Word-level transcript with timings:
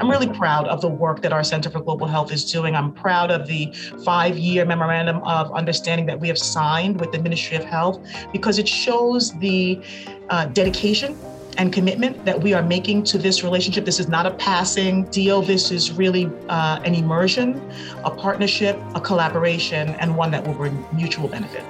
I'm 0.00 0.08
really 0.08 0.28
proud 0.28 0.68
of 0.68 0.80
the 0.80 0.88
work 0.88 1.22
that 1.22 1.32
our 1.32 1.42
Center 1.42 1.70
for 1.70 1.80
Global 1.80 2.06
Health 2.06 2.30
is 2.30 2.50
doing. 2.50 2.76
I'm 2.76 2.92
proud 2.92 3.32
of 3.32 3.48
the 3.48 3.72
five 4.04 4.38
year 4.38 4.64
memorandum 4.64 5.20
of 5.24 5.50
understanding 5.52 6.06
that 6.06 6.20
we 6.20 6.28
have 6.28 6.38
signed 6.38 7.00
with 7.00 7.10
the 7.10 7.18
Ministry 7.18 7.56
of 7.56 7.64
Health 7.64 8.00
because 8.32 8.60
it 8.60 8.68
shows 8.68 9.32
the 9.40 9.82
uh, 10.30 10.46
dedication 10.46 11.18
and 11.56 11.72
commitment 11.72 12.24
that 12.24 12.40
we 12.40 12.54
are 12.54 12.62
making 12.62 13.02
to 13.04 13.18
this 13.18 13.42
relationship. 13.42 13.84
This 13.84 13.98
is 13.98 14.06
not 14.06 14.24
a 14.24 14.30
passing 14.30 15.02
deal. 15.06 15.42
This 15.42 15.72
is 15.72 15.90
really 15.90 16.30
uh, 16.48 16.80
an 16.84 16.94
immersion, 16.94 17.60
a 18.04 18.10
partnership, 18.10 18.78
a 18.94 19.00
collaboration, 19.00 19.96
and 19.98 20.16
one 20.16 20.30
that 20.30 20.46
will 20.46 20.54
bring 20.54 20.86
mutual 20.92 21.26
benefit. 21.26 21.64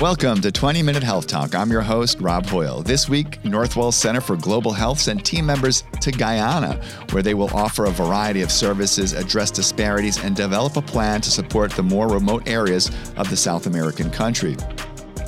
Welcome 0.00 0.40
to 0.42 0.52
20 0.52 0.80
Minute 0.84 1.02
Health 1.02 1.26
Talk. 1.26 1.56
I'm 1.56 1.72
your 1.72 1.80
host, 1.80 2.20
Rob 2.20 2.46
Hoyle. 2.46 2.82
This 2.82 3.08
week, 3.08 3.42
Northwell 3.42 3.92
Center 3.92 4.20
for 4.20 4.36
Global 4.36 4.72
Health 4.72 5.00
sent 5.00 5.26
team 5.26 5.44
members 5.44 5.82
to 6.00 6.12
Guyana, 6.12 6.80
where 7.10 7.20
they 7.20 7.34
will 7.34 7.50
offer 7.52 7.86
a 7.86 7.90
variety 7.90 8.42
of 8.42 8.52
services, 8.52 9.12
address 9.12 9.50
disparities, 9.50 10.22
and 10.22 10.36
develop 10.36 10.76
a 10.76 10.82
plan 10.82 11.20
to 11.22 11.32
support 11.32 11.72
the 11.72 11.82
more 11.82 12.06
remote 12.06 12.48
areas 12.48 12.92
of 13.16 13.28
the 13.28 13.36
South 13.36 13.66
American 13.66 14.08
country. 14.08 14.56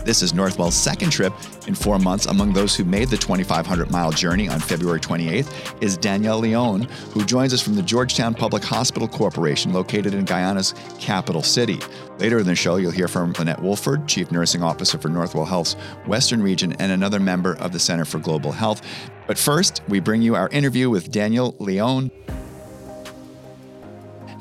This 0.04 0.22
is 0.22 0.32
Northwell's 0.32 0.74
second 0.74 1.10
trip 1.10 1.32
in 1.66 1.74
four 1.74 1.98
months. 1.98 2.24
Among 2.26 2.54
those 2.54 2.74
who 2.74 2.84
made 2.84 3.08
the 3.08 3.18
2,500 3.18 3.90
mile 3.90 4.10
journey 4.10 4.48
on 4.48 4.58
February 4.58 4.98
28th 4.98 5.82
is 5.82 5.98
Danielle 5.98 6.38
Leon, 6.38 6.82
who 7.12 7.24
joins 7.24 7.52
us 7.52 7.60
from 7.60 7.74
the 7.74 7.82
Georgetown 7.82 8.34
Public 8.34 8.64
Hospital 8.64 9.06
Corporation, 9.06 9.74
located 9.74 10.14
in 10.14 10.24
Guyana's 10.24 10.74
capital 10.98 11.42
city. 11.42 11.78
Later 12.18 12.38
in 12.38 12.46
the 12.46 12.54
show, 12.54 12.76
you'll 12.76 12.90
hear 12.90 13.08
from 13.08 13.34
Launette 13.34 13.60
Woolforde, 13.60 14.08
Chief 14.08 14.32
Nursing 14.32 14.62
Officer 14.62 14.96
for 14.96 15.10
Northwell 15.10 15.46
Health's 15.46 15.74
Western 16.06 16.42
Region, 16.42 16.72
and 16.78 16.92
another 16.92 17.20
member 17.20 17.56
of 17.56 17.72
the 17.72 17.78
Center 17.78 18.06
for 18.06 18.18
Global 18.18 18.52
Health. 18.52 18.80
But 19.26 19.38
first, 19.38 19.82
we 19.88 20.00
bring 20.00 20.22
you 20.22 20.34
our 20.34 20.48
interview 20.48 20.88
with 20.88 21.10
Danielle 21.10 21.54
Leon. 21.58 22.10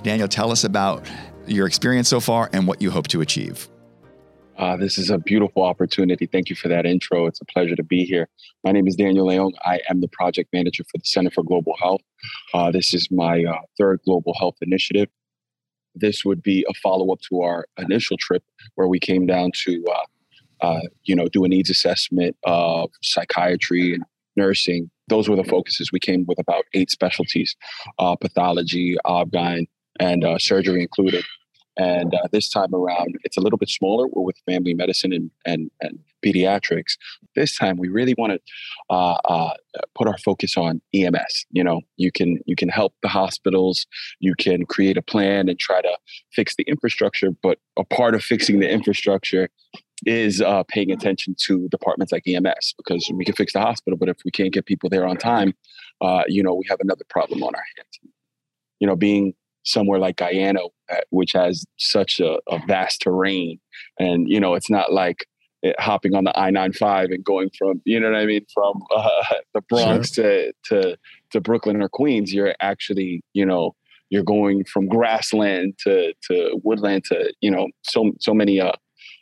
Daniel, 0.03 0.29
tell 0.29 0.51
us 0.51 0.63
about 0.63 1.05
your 1.45 1.67
experience 1.67 2.07
so 2.07 2.21
far 2.21 2.49
and 2.53 2.65
what 2.65 2.81
you 2.81 2.91
hope 2.91 3.07
to 3.07 3.19
achieve. 3.19 3.67
Uh, 4.59 4.75
this 4.75 4.97
is 4.97 5.09
a 5.09 5.17
beautiful 5.17 5.63
opportunity. 5.63 6.25
Thank 6.25 6.49
you 6.49 6.55
for 6.55 6.67
that 6.67 6.85
intro. 6.85 7.27
It's 7.27 7.39
a 7.39 7.45
pleasure 7.45 7.77
to 7.77 7.83
be 7.83 8.03
here. 8.03 8.27
My 8.65 8.73
name 8.73 8.89
is 8.89 8.95
Daniel 8.97 9.25
Leon. 9.25 9.53
I 9.63 9.79
am 9.89 10.01
the 10.01 10.09
project 10.09 10.51
manager 10.51 10.83
for 10.83 10.97
the 10.97 11.05
Center 11.05 11.31
for 11.31 11.43
Global 11.43 11.75
Health. 11.81 12.01
Uh, 12.53 12.69
this 12.69 12.93
is 12.93 13.07
my 13.09 13.45
uh, 13.45 13.61
third 13.77 14.01
global 14.03 14.33
health 14.37 14.57
initiative. 14.59 15.07
This 15.95 16.25
would 16.25 16.43
be 16.43 16.65
a 16.67 16.73
follow 16.73 17.13
up 17.13 17.21
to 17.29 17.41
our 17.41 17.67
initial 17.77 18.17
trip 18.17 18.43
where 18.75 18.89
we 18.89 18.99
came 18.99 19.25
down 19.25 19.51
to, 19.63 19.81
uh, 19.89 20.65
uh, 20.65 20.81
you 21.05 21.15
know, 21.15 21.29
do 21.29 21.45
a 21.45 21.47
needs 21.47 21.69
assessment 21.69 22.35
of 22.43 22.89
psychiatry 23.01 23.93
and 23.93 24.03
nursing. 24.35 24.91
Those 25.07 25.29
were 25.29 25.37
the 25.37 25.45
focuses. 25.45 25.93
We 25.93 26.01
came 26.01 26.25
with 26.27 26.37
about 26.37 26.65
eight 26.73 26.91
specialties: 26.91 27.55
uh, 27.97 28.17
pathology, 28.17 28.97
obgyn, 29.05 29.67
and 30.01 30.25
surgery 30.41 30.81
included. 30.81 31.23
And 31.79 32.13
uh, 32.13 32.27
this 32.33 32.49
time 32.49 32.75
around, 32.75 33.15
it's 33.23 33.37
a 33.37 33.39
little 33.39 33.57
bit 33.57 33.69
smaller. 33.69 34.05
We're 34.07 34.23
with 34.23 34.35
family 34.45 34.73
medicine 34.73 35.13
and, 35.13 35.31
and, 35.45 35.71
and 35.79 35.97
pediatrics. 36.23 36.97
This 37.35 37.57
time, 37.57 37.77
we 37.77 37.87
really 37.87 38.13
want 38.17 38.33
to 38.33 38.39
uh, 38.89 39.17
uh, 39.23 39.53
put 39.95 40.09
our 40.09 40.17
focus 40.17 40.57
on 40.57 40.81
EMS. 40.93 41.45
You 41.51 41.63
know, 41.63 41.79
you 41.95 42.11
can 42.11 42.39
you 42.45 42.57
can 42.57 42.67
help 42.67 42.95
the 43.01 43.07
hospitals. 43.07 43.87
You 44.19 44.35
can 44.35 44.65
create 44.65 44.97
a 44.97 45.01
plan 45.01 45.47
and 45.47 45.57
try 45.57 45.81
to 45.81 45.97
fix 46.33 46.55
the 46.57 46.63
infrastructure. 46.63 47.31
But 47.31 47.59
a 47.77 47.85
part 47.85 48.13
of 48.13 48.23
fixing 48.23 48.59
the 48.59 48.69
infrastructure 48.69 49.47
is 50.05 50.41
uh, 50.41 50.63
paying 50.63 50.91
attention 50.91 51.35
to 51.45 51.69
departments 51.69 52.11
like 52.11 52.27
EMS 52.27 52.73
because 52.77 53.09
we 53.13 53.23
can 53.23 53.35
fix 53.35 53.53
the 53.53 53.61
hospital, 53.61 53.97
but 53.97 54.09
if 54.09 54.17
we 54.23 54.31
can't 54.31 54.53
get 54.53 54.65
people 54.65 54.89
there 54.89 55.05
on 55.05 55.17
time, 55.17 55.53
uh, 56.01 56.23
you 56.27 56.41
know, 56.41 56.53
we 56.53 56.65
have 56.69 56.79
another 56.81 57.03
problem 57.09 57.43
on 57.43 57.53
our 57.53 57.63
hands. 57.77 58.13
You 58.79 58.87
know, 58.87 58.95
being 58.95 59.33
somewhere 59.63 59.99
like 59.99 60.17
Guyana, 60.17 60.61
uh, 60.91 60.95
which 61.09 61.33
has 61.33 61.65
such 61.77 62.19
a, 62.19 62.39
a 62.49 62.59
vast 62.67 63.01
terrain. 63.01 63.59
And, 63.99 64.29
you 64.29 64.39
know, 64.39 64.55
it's 64.55 64.69
not 64.69 64.91
like 64.91 65.25
hopping 65.77 66.15
on 66.15 66.23
the 66.23 66.37
I 66.39 66.51
95 66.51 67.09
and 67.11 67.23
going 67.23 67.49
from, 67.57 67.81
you 67.83 67.99
know 67.99 68.11
what 68.11 68.19
I 68.19 68.25
mean, 68.25 68.45
from 68.53 68.81
uh, 68.95 69.35
the 69.53 69.61
Bronx 69.61 70.13
sure. 70.13 70.23
to, 70.25 70.53
to, 70.65 70.97
to 71.31 71.41
Brooklyn 71.41 71.81
or 71.81 71.89
Queens. 71.89 72.33
You're 72.33 72.55
actually, 72.59 73.21
you 73.33 73.45
know, 73.45 73.75
you're 74.09 74.23
going 74.23 74.63
from 74.63 74.87
grassland 74.87 75.77
to, 75.83 76.13
to 76.23 76.59
woodland 76.63 77.03
to, 77.05 77.31
you 77.41 77.51
know, 77.51 77.67
so, 77.83 78.11
so 78.19 78.33
many 78.33 78.59
uh, 78.59 78.71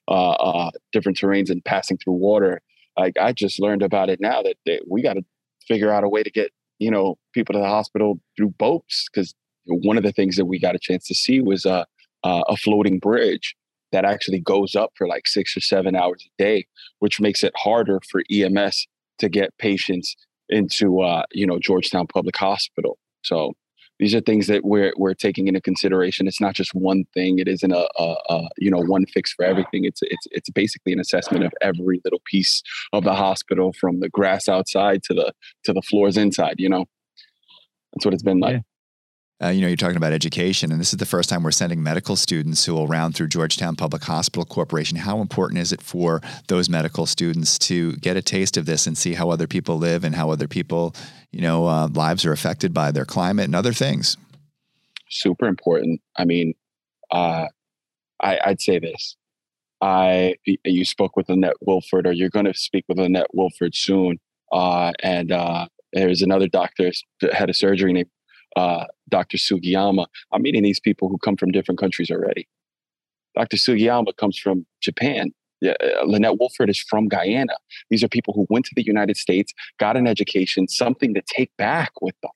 uh, 0.07 0.31
uh 0.31 0.71
different 0.93 1.17
terrains 1.17 1.49
and 1.49 1.63
passing 1.65 1.97
through 1.97 2.13
water. 2.13 2.61
Like 2.97 3.15
I 3.19 3.33
just 3.33 3.59
learned 3.59 3.83
about 3.83 4.09
it 4.09 4.19
now 4.21 4.41
that, 4.43 4.55
that 4.65 4.83
we 4.89 5.01
got 5.01 5.13
to 5.13 5.23
figure 5.67 5.91
out 5.91 6.03
a 6.03 6.09
way 6.09 6.23
to 6.23 6.31
get, 6.31 6.51
you 6.79 6.89
know, 6.89 7.17
people 7.33 7.53
to 7.53 7.59
the 7.59 7.65
hospital 7.65 8.19
through 8.37 8.51
boats 8.57 9.07
because 9.11 9.35
one 9.67 9.97
of 9.97 10.03
the 10.03 10.11
things 10.11 10.35
that 10.35 10.45
we 10.45 10.59
got 10.59 10.75
a 10.75 10.79
chance 10.79 11.07
to 11.07 11.16
see 11.16 11.41
was 11.41 11.66
uh, 11.66 11.85
uh, 12.23 12.44
a 12.47 12.57
floating 12.57 13.00
bridge 13.00 13.55
that 13.91 14.05
actually 14.05 14.39
goes 14.39 14.75
up 14.75 14.91
for 14.95 15.07
like 15.07 15.28
six 15.28 15.55
or 15.55 15.61
seven 15.61 15.95
hours 15.95 16.25
a 16.25 16.44
day, 16.44 16.67
which 17.00 17.22
makes 17.22 17.44
it 17.44 17.53
harder 17.55 18.00
for 18.09 18.22
EMS 18.31 18.88
to 19.19 19.29
get 19.29 19.57
patients 19.57 20.16
into 20.50 21.01
uh, 21.01 21.23
you 21.31 21.45
know 21.45 21.59
Georgetown 21.59 22.07
Public 22.07 22.35
Hospital. 22.38 22.97
So 23.23 23.53
these 24.00 24.13
are 24.13 24.22
things 24.22 24.47
that 24.47 24.63
we're 24.63 24.94
we're 24.97 25.13
taking 25.13 25.47
into 25.47 25.61
consideration. 25.61 26.28
It's 26.28 26.41
not 26.41 26.53
just 26.53 26.73
one 26.73 27.05
thing. 27.13 27.39
It 27.39 27.47
isn't 27.47 27.72
a, 27.72 27.88
a, 27.97 28.16
a, 28.29 28.47
you 28.57 28.69
know 28.69 28.81
one 28.81 29.05
fix 29.07 29.34
for 29.34 29.44
everything. 29.44 29.85
It's 29.85 30.01
it's 30.03 30.28
it's 30.31 30.49
basically 30.49 30.94
an 30.94 30.99
assessment 30.99 31.44
of 31.44 31.53
every 31.61 32.01
little 32.03 32.22
piece 32.25 32.61
of 32.94 33.03
the 33.03 33.16
hospital, 33.16 33.73
from 33.73 33.99
the 33.99 34.09
grass 34.09 34.47
outside 34.47 35.03
to 35.03 35.13
the 35.13 35.34
to 35.63 35.73
the 35.73 35.81
floors 35.81 36.17
inside. 36.17 36.55
You 36.57 36.69
know, 36.69 36.85
that's 37.94 38.05
what 38.05 38.13
it's 38.13 38.23
been 38.23 38.39
like. 38.39 38.55
Yeah. 38.55 38.61
Uh, 39.41 39.49
you 39.49 39.61
know, 39.61 39.67
you're 39.67 39.77
talking 39.77 39.97
about 39.97 40.13
education, 40.13 40.71
and 40.71 40.81
this 40.81 40.93
is 40.93 40.97
the 40.97 41.05
first 41.05 41.29
time 41.29 41.43
we're 41.43 41.51
sending 41.51 41.83
medical 41.83 42.15
students 42.15 42.65
who 42.65 42.73
will 42.73 42.87
round 42.87 43.15
through 43.15 43.27
Georgetown 43.27 43.75
Public 43.75 44.03
Hospital 44.03 44.45
Corporation. 44.45 44.97
How 44.97 45.21
important 45.21 45.59
is 45.59 45.71
it 45.71 45.81
for 45.81 46.21
those 46.47 46.69
medical 46.69 47.05
students 47.05 47.59
to 47.59 47.95
get 47.97 48.17
a 48.17 48.21
taste 48.23 48.57
of 48.57 48.65
this 48.65 48.87
and 48.87 48.97
see 48.97 49.13
how 49.13 49.29
other 49.29 49.45
people 49.45 49.77
live 49.77 50.03
and 50.03 50.15
how 50.15 50.31
other 50.31 50.47
people, 50.47 50.95
you 51.31 51.41
know, 51.41 51.67
uh, 51.67 51.87
lives 51.87 52.25
are 52.25 52.31
affected 52.31 52.73
by 52.73 52.89
their 52.89 53.05
climate 53.05 53.45
and 53.45 53.55
other 53.55 53.73
things? 53.73 54.17
Super 55.07 55.45
important. 55.45 56.01
I 56.17 56.25
mean, 56.25 56.55
uh, 57.11 57.45
I, 58.19 58.39
I'd 58.43 58.61
say 58.61 58.79
this. 58.79 59.17
I 59.79 60.33
you 60.45 60.83
spoke 60.83 61.15
with 61.15 61.29
Launette 61.29 61.57
Woolforde, 61.63 62.07
or 62.07 62.11
you're 62.11 62.31
going 62.31 62.45
to 62.45 62.55
speak 62.55 62.85
with 62.87 62.97
Launette 62.97 63.27
Woolforde 63.35 63.75
soon. 63.75 64.17
Uh, 64.51 64.93
and 65.03 65.31
uh, 65.31 65.67
there's 65.93 66.23
another 66.23 66.47
doctor 66.47 66.91
had 67.31 67.51
a 67.51 67.53
surgery 67.53 67.93
named 67.93 68.09
uh, 68.57 68.85
Dr. 69.09 69.38
Sugiyama. 69.38 70.07
I'm 70.34 70.41
meeting 70.41 70.63
these 70.63 70.79
people 70.79 71.09
who 71.09 71.18
come 71.19 71.38
from 71.38 71.51
different 71.51 71.79
countries 71.79 72.09
already. 72.09 72.47
Dr. 73.35 73.57
Sugiyama 73.57 74.16
comes 74.18 74.38
from 74.38 74.66
Japan. 74.81 75.31
Yeah, 75.62 75.73
uh, 75.81 76.06
Launette 76.06 76.38
Woolforde 76.40 76.69
is 76.69 76.79
from 76.79 77.07
Guyana. 77.07 77.56
These 77.90 78.03
are 78.03 78.07
people 78.07 78.34
who 78.34 78.46
went 78.50 78.66
to 78.66 78.75
the 78.75 78.84
United 78.84 79.17
States, 79.17 79.53
got 79.79 79.97
an 79.97 80.06
education, 80.07 80.67
something 80.67 81.13
to 81.13 81.22
take 81.28 81.51
back 81.57 81.91
with 82.01 82.16
them. 82.22 82.31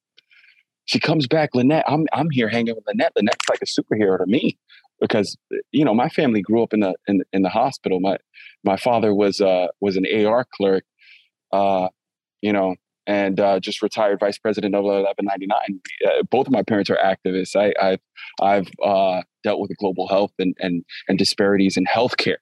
She 0.85 0.99
comes 0.99 1.27
back, 1.27 1.51
Launette. 1.53 1.85
I'm 1.87 2.07
I'm 2.13 2.29
here 2.31 2.49
hanging 2.49 2.75
with 2.75 2.83
Launette. 2.87 3.13
Launette's 3.15 3.47
like 3.49 3.61
a 3.61 3.65
superhero 3.65 4.17
to 4.17 4.25
me 4.25 4.57
because 4.99 5.37
you 5.71 5.85
know 5.85 5.93
my 5.93 6.09
family 6.09 6.41
grew 6.41 6.63
up 6.63 6.73
in 6.73 6.79
the 6.79 6.95
in, 7.07 7.21
in 7.31 7.43
the 7.43 7.49
hospital. 7.49 7.99
My 7.99 8.17
my 8.63 8.77
father 8.77 9.13
was 9.13 9.39
uh 9.39 9.67
was 9.79 9.97
an 9.97 10.05
AR 10.25 10.45
clerk. 10.55 10.83
Uh, 11.51 11.89
you 12.41 12.51
know, 12.51 12.75
and 13.07 13.39
uh, 13.39 13.59
just 13.59 13.81
retired 13.81 14.19
vice 14.19 14.37
president 14.37 14.75
of 14.75 14.83
1199. 14.83 15.81
Uh, 16.05 16.23
both 16.29 16.47
of 16.47 16.53
my 16.53 16.63
parents 16.63 16.89
are 16.89 16.97
activists. 16.97 17.55
I, 17.55 17.73
have 17.89 17.99
I've 18.41 18.69
uh, 18.83 19.21
dealt 19.43 19.59
with 19.59 19.75
global 19.77 20.07
health 20.07 20.31
and, 20.39 20.55
and 20.59 20.83
and 21.07 21.17
disparities 21.17 21.77
in 21.77 21.85
healthcare. 21.85 22.37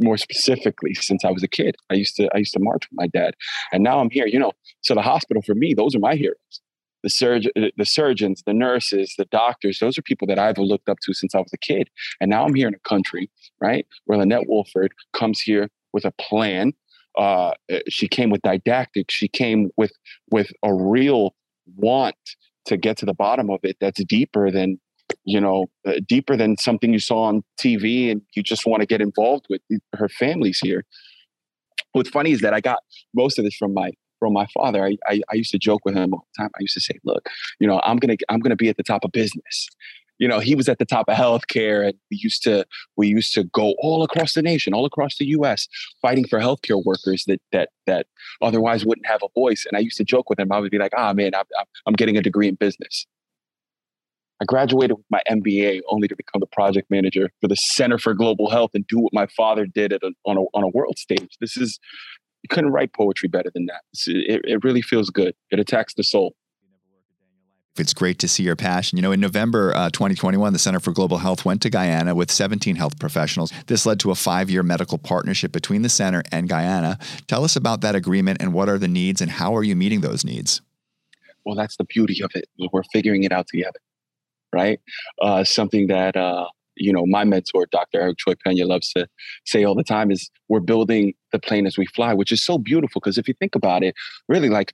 More 0.00 0.16
specifically, 0.16 0.92
since 0.94 1.24
I 1.24 1.30
was 1.30 1.44
a 1.44 1.48
kid, 1.48 1.76
I 1.88 1.94
used 1.94 2.16
to 2.16 2.28
I 2.34 2.38
used 2.38 2.52
to 2.54 2.60
march 2.60 2.88
with 2.90 2.96
my 2.96 3.06
dad, 3.06 3.34
and 3.72 3.84
now 3.84 4.00
I'm 4.00 4.10
here. 4.10 4.26
You 4.26 4.40
know, 4.40 4.52
so 4.80 4.94
the 4.94 5.02
hospital 5.02 5.42
for 5.42 5.54
me, 5.54 5.72
those 5.72 5.94
are 5.94 6.00
my 6.00 6.16
heroes. 6.16 6.60
The 7.04 7.10
surgeon, 7.10 7.52
the 7.54 7.84
surgeons, 7.84 8.42
the 8.46 8.54
nurses, 8.54 9.14
the 9.18 9.26
doctors, 9.26 9.78
those 9.78 9.98
are 9.98 10.02
people 10.02 10.26
that 10.28 10.38
I've 10.38 10.56
looked 10.58 10.88
up 10.88 10.98
to 11.04 11.12
since 11.12 11.34
I 11.34 11.38
was 11.38 11.52
a 11.52 11.58
kid. 11.58 11.90
And 12.18 12.30
now 12.30 12.44
I'm 12.44 12.54
here 12.54 12.66
in 12.66 12.74
a 12.74 12.88
country, 12.88 13.30
right, 13.60 13.86
where 14.06 14.18
Launette 14.18 14.48
Woolforde 14.48 14.92
comes 15.12 15.38
here 15.38 15.68
with 15.92 16.06
a 16.06 16.12
plan 16.12 16.72
uh, 17.16 17.52
eh, 17.68 17.80
she 17.88 18.08
came 18.08 18.30
with 18.30 18.42
didactic. 18.42 19.10
She 19.10 19.28
came 19.28 19.70
with 19.76 19.92
with 20.30 20.50
a 20.62 20.72
real 20.74 21.34
want 21.76 22.16
to 22.66 22.76
get 22.76 22.96
to 22.98 23.06
the 23.06 23.14
bottom 23.14 23.50
of 23.50 23.60
it. 23.62 23.76
That's 23.80 24.02
deeper 24.04 24.50
than 24.50 24.78
you 25.24 25.40
know, 25.40 25.66
uh, 25.86 25.94
deeper 26.06 26.36
than 26.36 26.56
something 26.56 26.92
you 26.92 26.98
saw 26.98 27.24
on 27.24 27.42
TV, 27.58 28.10
and 28.10 28.22
you 28.34 28.42
just 28.42 28.66
want 28.66 28.80
to 28.80 28.86
get 28.86 29.00
involved 29.00 29.46
with. 29.48 29.60
Her 29.94 30.08
family's 30.08 30.58
here. 30.58 30.84
What's 31.92 32.10
funny 32.10 32.32
is 32.32 32.40
that 32.40 32.54
I 32.54 32.60
got 32.60 32.78
most 33.14 33.38
of 33.38 33.44
this 33.44 33.54
from 33.56 33.74
my 33.74 33.92
from 34.18 34.32
my 34.32 34.46
father. 34.54 34.84
I, 34.84 34.96
I, 35.06 35.20
I 35.30 35.34
used 35.34 35.50
to 35.52 35.58
joke 35.58 35.82
with 35.84 35.94
him 35.94 36.14
all 36.14 36.26
the 36.36 36.42
time. 36.42 36.50
I 36.56 36.60
used 36.60 36.74
to 36.74 36.80
say, 36.80 36.98
"Look, 37.04 37.28
you 37.60 37.66
know, 37.66 37.80
I'm 37.84 37.98
gonna 37.98 38.16
I'm 38.28 38.40
gonna 38.40 38.56
be 38.56 38.68
at 38.68 38.76
the 38.76 38.82
top 38.82 39.04
of 39.04 39.12
business." 39.12 39.68
You 40.18 40.28
know, 40.28 40.38
he 40.38 40.54
was 40.54 40.68
at 40.68 40.78
the 40.78 40.84
top 40.84 41.08
of 41.08 41.16
healthcare, 41.16 41.86
and 41.86 41.94
we 42.10 42.18
used 42.22 42.42
to 42.44 42.64
we 42.96 43.08
used 43.08 43.34
to 43.34 43.44
go 43.44 43.74
all 43.78 44.02
across 44.02 44.34
the 44.34 44.42
nation, 44.42 44.72
all 44.72 44.84
across 44.84 45.16
the 45.18 45.26
U.S., 45.26 45.66
fighting 46.00 46.26
for 46.26 46.38
healthcare 46.38 46.82
workers 46.84 47.24
that 47.26 47.40
that 47.52 47.70
that 47.86 48.06
otherwise 48.40 48.84
wouldn't 48.84 49.06
have 49.06 49.20
a 49.22 49.28
voice. 49.34 49.66
And 49.66 49.76
I 49.76 49.80
used 49.80 49.96
to 49.96 50.04
joke 50.04 50.30
with 50.30 50.38
him. 50.38 50.52
I 50.52 50.60
would 50.60 50.70
be 50.70 50.78
like, 50.78 50.92
"Ah, 50.96 51.12
man, 51.12 51.34
I'm, 51.34 51.44
I'm 51.86 51.94
getting 51.94 52.16
a 52.16 52.22
degree 52.22 52.48
in 52.48 52.54
business." 52.54 53.06
I 54.40 54.44
graduated 54.44 54.96
with 54.96 55.06
my 55.10 55.22
MBA 55.30 55.80
only 55.88 56.08
to 56.08 56.16
become 56.16 56.40
the 56.40 56.46
project 56.46 56.90
manager 56.90 57.30
for 57.40 57.48
the 57.48 57.54
Center 57.54 57.98
for 57.98 58.14
Global 58.14 58.50
Health 58.50 58.72
and 58.74 58.86
do 58.86 58.98
what 58.98 59.12
my 59.12 59.26
father 59.36 59.64
did 59.64 59.92
a, 59.92 59.98
on, 60.26 60.36
a, 60.36 60.40
on 60.54 60.64
a 60.64 60.68
world 60.68 60.98
stage. 60.98 61.36
This 61.40 61.56
is, 61.56 61.78
you 62.42 62.48
couldn't 62.50 62.72
write 62.72 62.92
poetry 62.92 63.28
better 63.28 63.50
than 63.54 63.66
that. 63.66 63.82
It, 64.06 64.42
it 64.44 64.64
really 64.64 64.82
feels 64.82 65.08
good. 65.08 65.34
It 65.50 65.60
attacks 65.60 65.94
the 65.94 66.02
soul. 66.02 66.34
It's 67.76 67.92
great 67.92 68.20
to 68.20 68.28
see 68.28 68.44
your 68.44 68.56
passion. 68.56 68.96
You 68.98 69.02
know, 69.02 69.12
in 69.12 69.20
November 69.20 69.74
uh, 69.74 69.90
2021, 69.90 70.52
the 70.52 70.58
Center 70.58 70.78
for 70.78 70.92
Global 70.92 71.18
Health 71.18 71.44
went 71.44 71.60
to 71.62 71.70
Guyana 71.70 72.14
with 72.14 72.30
17 72.30 72.76
health 72.76 72.98
professionals. 73.00 73.52
This 73.66 73.84
led 73.84 73.98
to 74.00 74.10
a 74.12 74.14
five 74.14 74.48
year 74.48 74.62
medical 74.62 74.96
partnership 74.96 75.50
between 75.50 75.82
the 75.82 75.88
center 75.88 76.22
and 76.30 76.48
Guyana. 76.48 76.98
Tell 77.26 77.44
us 77.44 77.56
about 77.56 77.80
that 77.80 77.94
agreement 77.94 78.40
and 78.40 78.52
what 78.52 78.68
are 78.68 78.78
the 78.78 78.88
needs 78.88 79.20
and 79.20 79.30
how 79.30 79.56
are 79.56 79.64
you 79.64 79.74
meeting 79.74 80.02
those 80.02 80.24
needs? 80.24 80.60
Well, 81.44 81.56
that's 81.56 81.76
the 81.76 81.84
beauty 81.84 82.22
of 82.22 82.30
it. 82.34 82.48
We're 82.72 82.84
figuring 82.92 83.24
it 83.24 83.32
out 83.32 83.48
together 83.48 83.80
right? 84.54 84.80
Uh, 85.20 85.44
something 85.44 85.88
that 85.88 86.16
uh, 86.16 86.46
you 86.76 86.92
know 86.92 87.04
my 87.04 87.24
mentor, 87.24 87.66
Dr. 87.70 88.00
Eric 88.00 88.18
Cioe-Peña, 88.18 88.66
loves 88.66 88.90
to 88.92 89.06
say 89.44 89.64
all 89.64 89.74
the 89.74 89.84
time 89.84 90.10
is 90.10 90.30
we're 90.48 90.60
building 90.60 91.14
the 91.32 91.38
plane 91.38 91.66
as 91.66 91.76
we 91.76 91.86
fly, 91.86 92.14
which 92.14 92.32
is 92.32 92.42
so 92.42 92.56
beautiful 92.56 93.00
because 93.00 93.18
if 93.18 93.28
you 93.28 93.34
think 93.34 93.54
about 93.54 93.82
it, 93.82 93.94
really 94.28 94.48
like 94.48 94.72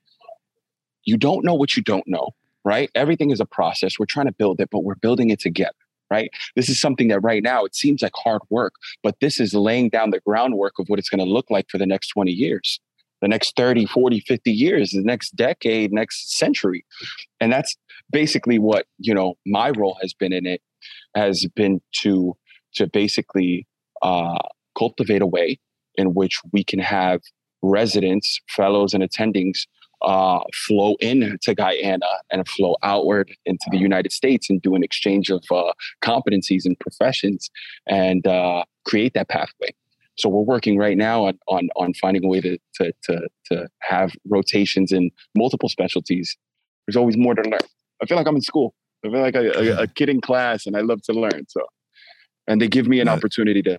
you 1.05 1.17
don't 1.17 1.45
know 1.45 1.55
what 1.55 1.77
you 1.77 1.83
don't 1.83 2.07
know, 2.07 2.29
right? 2.65 2.91
Everything 2.95 3.31
is 3.31 3.41
a 3.41 3.47
process. 3.47 3.99
We're 3.99 4.07
trying 4.07 4.27
to 4.27 4.33
build 4.33 4.61
it, 4.61 4.69
but 4.71 4.85
we're 4.85 4.97
building 4.97 5.31
it 5.31 5.41
together. 5.41 5.73
Right. 6.11 6.31
This 6.57 6.69
is 6.69 6.81
something 6.81 7.07
that 7.09 7.21
right 7.21 7.41
now 7.41 7.65
it 7.65 7.77
seems 7.77 8.03
like 8.03 8.11
hard 8.17 8.43
work, 8.51 8.73
but 9.05 9.15
this 9.21 9.39
is 9.39 9.55
laying 9.55 9.91
down 9.91 10.11
the 10.11 10.19
groundwork 10.19 10.81
of 10.81 10.89
what 10.89 10.99
it's 10.99 11.09
going 11.09 11.25
to 11.25 11.33
look 11.33 11.51
like 11.51 11.67
for 11.71 11.79
the 11.79 11.87
next 11.87 12.09
20 12.09 12.33
years 12.33 12.81
the 13.21 13.29
next 13.29 13.57
30 13.57 13.87
40 13.87 14.21
50 14.21 14.51
years 14.51 14.91
the 14.91 15.03
next 15.03 15.37
decade 15.37 15.93
next 15.93 16.37
century 16.37 16.85
and 17.41 17.53
that's 17.53 17.77
basically 18.11 18.59
what 18.59 18.87
you 18.99 19.15
know 19.15 19.35
my 19.47 19.71
role 19.71 19.99
has 20.01 20.13
been 20.15 20.33
in 20.33 20.47
it 20.47 20.63
has 21.15 21.47
been 21.55 21.81
to 21.93 22.37
to 22.75 22.87
basically 22.87 23.67
uh, 24.03 24.39
cultivate 24.79 25.23
a 25.23 25.27
way 25.27 25.59
in 25.97 26.15
which 26.15 26.41
we 26.53 26.65
can 26.65 26.79
have 26.79 27.21
residents 27.63 28.41
fellows 28.49 28.95
and 28.95 29.03
attendings 29.03 29.67
uh, 30.03 30.41
flow 30.55 30.97
into 31.01 31.55
Guyana 31.55 32.07
and 32.31 32.47
flow 32.49 32.77
outward 32.83 33.31
into 33.45 33.67
the 33.71 33.79
United 33.79 34.13
States 34.13 34.49
and 34.49 34.61
do 34.63 34.75
an 34.75 34.83
exchange 34.83 35.31
of 35.31 35.45
uh, 35.51 35.73
competencies 36.03 36.65
and 36.65 36.79
professions 36.79 37.51
and 37.87 38.27
uh, 38.27 38.65
create 38.85 39.15
that 39.15 39.29
pathway. 39.29 39.71
So 40.19 40.29
we're 40.29 40.43
working 40.43 40.77
right 40.77 40.97
now 40.97 41.25
on 41.25 41.39
on, 41.49 41.69
on 41.77 41.95
finding 41.95 42.25
a 42.25 42.29
way 42.29 42.41
to, 42.41 42.59
to 42.75 42.93
to 43.05 43.29
to 43.47 43.69
have 43.81 44.13
rotations 44.29 44.93
in 44.93 45.11
multiple 45.35 45.69
specialties. 45.69 46.37
There's 46.87 46.97
always 46.97 47.17
more 47.17 47.35
to 47.35 47.43
learn. 47.43 47.61
I 48.03 48.07
feel 48.07 48.17
like 48.17 48.27
I'm 48.27 48.37
in 48.37 48.43
school. 48.43 48.75
I 49.05 49.09
feel 49.09 49.21
like 49.21 49.35
a, 49.35 49.59
a, 49.59 49.83
a 49.83 49.87
kid 49.97 50.09
in 50.09 50.21
class, 50.21 50.67
and 50.67 50.77
I 50.77 50.81
love 50.81 51.03
to 51.03 51.13
learn. 51.13 51.45
So, 51.49 51.63
and 52.47 52.61
they 52.61 52.69
give 52.69 52.87
me 52.87 53.01
an 53.01 53.07
yeah. 53.07 53.15
opportunity 53.15 53.63
to 53.63 53.79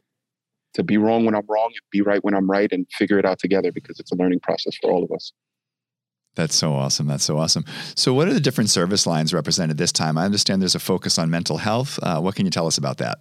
to 0.74 0.84
be 0.84 0.98
wrong 0.98 1.26
when 1.26 1.36
I'm 1.36 1.46
wrong 1.50 1.68
and 1.68 1.82
be 1.92 2.02
right 2.02 2.24
when 2.24 2.34
I'm 2.34 2.50
right, 2.50 2.72
and 2.72 2.88
figure 2.94 3.20
it 3.20 3.26
out 3.26 3.40
together 3.40 3.72
because 3.72 4.00
it's 4.00 4.12
a 4.12 4.16
learning 4.16 4.40
process 4.40 4.76
for 4.82 4.92
all 4.92 5.04
of 5.04 5.12
us. 5.12 5.32
That's 6.36 6.56
so 6.56 6.74
awesome. 6.74 7.08
That's 7.08 7.24
so 7.24 7.38
awesome. 7.38 7.66
So, 7.96 8.14
what 8.14 8.28
are 8.28 8.34
the 8.34 8.40
different 8.40 8.70
service 8.70 9.06
lines 9.06 9.34
represented 9.34 9.78
this 9.78 9.92
time? 9.92 10.18
I 10.18 10.26
understand 10.26 10.62
there's 10.62 10.76
a 10.76 10.80
focus 10.80 11.20
on 11.20 11.30
mental 11.30 11.58
health. 11.58 12.00
Uh, 12.02 12.20
what 12.22 12.36
can 12.36 12.46
you 12.46 12.52
tell 12.52 12.68
us 12.68 12.78
about 12.78 12.98
that? 13.00 13.20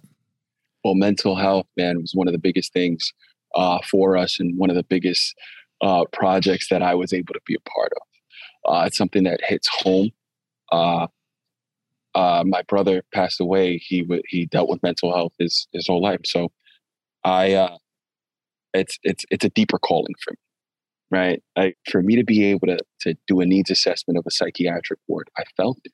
Well, 0.83 0.95
mental 0.95 1.35
health, 1.35 1.67
man, 1.77 1.99
was 1.99 2.13
one 2.13 2.27
of 2.27 2.31
the 2.31 2.39
biggest 2.39 2.73
things 2.73 3.13
uh, 3.55 3.79
for 3.89 4.17
us 4.17 4.39
and 4.39 4.57
one 4.57 4.69
of 4.69 4.75
the 4.75 4.83
biggest 4.83 5.35
uh, 5.81 6.05
projects 6.13 6.69
that 6.69 6.81
I 6.81 6.95
was 6.95 7.11
able 7.13 7.33
to 7.33 7.41
be 7.45 7.55
a 7.55 7.69
part 7.69 7.91
of. 7.93 8.73
Uh, 8.73 8.85
it's 8.85 8.97
something 8.97 9.23
that 9.25 9.41
hits 9.43 9.67
home 9.67 10.11
uh, 10.71 11.07
uh, 12.15 12.43
my 12.45 12.61
brother 12.63 13.03
passed 13.13 13.39
away. 13.39 13.77
He 13.77 14.01
w- 14.01 14.23
he 14.27 14.45
dealt 14.45 14.69
with 14.69 14.83
mental 14.83 15.13
health 15.13 15.33
his 15.39 15.67
his 15.71 15.87
whole 15.87 16.01
life. 16.01 16.21
So 16.25 16.51
I 17.23 17.77
it's 18.73 18.97
it's 19.03 19.25
it's 19.31 19.45
a 19.45 19.49
deeper 19.49 19.79
calling 19.79 20.13
for 20.23 20.31
me, 20.31 20.37
right? 21.11 21.43
Like 21.55 21.77
for 21.89 22.01
me 22.01 22.15
to 22.15 22.23
be 22.23 22.45
able 22.45 22.67
to 22.67 22.77
to 23.01 23.15
do 23.27 23.41
a 23.41 23.45
needs 23.45 23.69
assessment 23.69 24.17
of 24.17 24.25
a 24.25 24.31
psychiatric 24.31 24.99
ward, 25.07 25.29
I 25.37 25.43
felt 25.57 25.79
it. 25.83 25.93